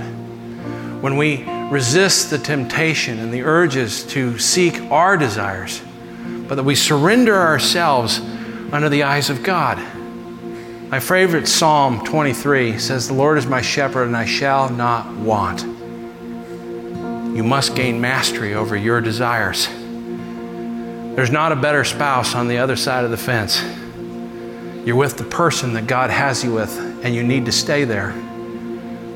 When 1.04 1.16
we 1.16 1.44
resist 1.70 2.32
the 2.32 2.40
temptation 2.40 3.20
and 3.20 3.32
the 3.32 3.44
urges 3.44 4.04
to 4.08 4.40
seek 4.40 4.82
our 4.90 5.18
desires, 5.18 5.84
but 6.48 6.56
that 6.56 6.64
we 6.64 6.74
surrender 6.74 7.36
ourselves 7.36 8.20
under 8.72 8.90
the 8.90 9.04
eyes 9.04 9.30
of 9.30 9.44
God. 9.44 9.78
My 10.90 11.00
favorite 11.00 11.48
Psalm 11.48 12.04
23 12.04 12.80
says, 12.80 13.08
The 13.08 13.14
Lord 13.14 13.38
is 13.38 13.46
my 13.46 13.62
shepherd, 13.62 14.06
and 14.06 14.18
I 14.18 14.26
shall 14.26 14.72
not 14.72 15.06
want. 15.18 15.62
You 15.62 17.44
must 17.44 17.76
gain 17.76 18.02
mastery 18.02 18.56
over 18.56 18.76
your 18.76 19.00
desires. 19.00 19.68
There's 19.68 21.30
not 21.30 21.52
a 21.52 21.56
better 21.56 21.84
spouse 21.84 22.34
on 22.34 22.48
the 22.48 22.58
other 22.58 22.76
side 22.76 23.06
of 23.06 23.12
the 23.12 23.18
fence. 23.18 23.62
You're 24.84 24.96
with 24.96 25.16
the 25.16 25.26
person 25.26 25.74
that 25.74 25.86
God 25.86 26.10
has 26.10 26.44
you 26.44 26.56
with, 26.56 26.76
and 27.06 27.14
you 27.14 27.22
need 27.22 27.46
to 27.46 27.52
stay 27.52 27.84
there. 27.84 28.12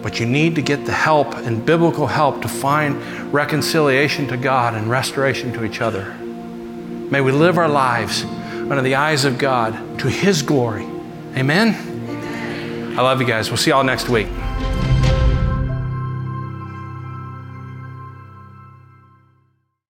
But 0.04 0.20
you 0.20 0.28
need 0.28 0.54
to 0.54 0.62
get 0.62 0.86
the 0.86 0.92
help 0.92 1.34
and 1.34 1.66
biblical 1.66 2.06
help 2.06 2.44
to 2.44 2.48
find 2.48 3.02
reconciliation 3.34 4.28
to 4.28 4.38
God 4.38 4.76
and 4.76 4.92
restoration 4.92 5.52
to 5.54 5.64
each 5.64 5.82
other. 5.82 6.14
May 6.14 7.22
we 7.22 7.32
live 7.32 7.58
our 7.58 7.68
lives 7.68 8.26
under 8.26 8.84
the 8.84 8.94
eyes 8.94 9.26
of 9.26 9.40
God 9.40 9.98
to 10.02 10.08
His 10.08 10.44
glory. 10.44 10.93
Amen? 11.36 12.98
I 12.98 13.02
love 13.02 13.20
you 13.20 13.28
guys. 13.28 13.50
We'll 13.50 13.58
see 13.58 13.72
y'all 13.72 13.84
next 13.84 14.08
week. 14.08 14.28